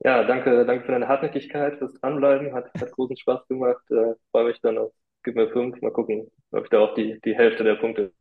Ja, 0.01 0.23
danke, 0.25 0.65
danke 0.65 0.85
für 0.85 0.93
deine 0.93 1.09
Hartnäckigkeit, 1.09 1.79
fürs 1.79 1.95
Dranbleiben. 1.95 2.55
Hat, 2.55 2.71
hat 2.81 2.93
großen 2.93 3.17
Spaß 3.17 3.49
gemacht. 3.49 3.83
Äh, 3.91 4.15
freue 4.31 4.47
mich 4.47 4.61
dann 4.61 4.79
auf, 4.79 4.93
gib 5.25 5.35
mir 5.35 5.51
fünf. 5.51 5.81
Mal 5.83 5.93
gucken, 5.93 6.31
ob 6.53 6.65
ich 6.65 6.71
da 6.71 6.81
auch 6.81 6.95
die, 6.95 7.21
die 7.25 7.35
Hälfte 7.35 7.65
der 7.65 7.75
Punkte 7.77 8.13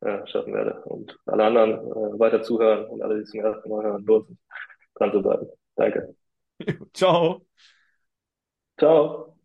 äh, 0.00 0.26
schaffen 0.26 0.54
werde. 0.54 0.82
Und 0.84 1.18
alle 1.26 1.44
anderen 1.44 1.72
äh, 1.72 2.18
weiter 2.18 2.42
zuhören 2.42 2.86
und 2.86 3.02
alle, 3.02 3.18
die 3.18 3.24
zum 3.24 3.40
ersten 3.40 3.68
Mal 3.68 3.84
hören, 3.84 4.04
lohnt 4.04 4.28
sich, 4.28 4.38
dran 4.94 5.12
zu 5.12 5.22
bleiben. 5.22 5.48
Danke. 5.76 6.14
Ciao. 6.94 7.46
Ciao. 8.78 9.36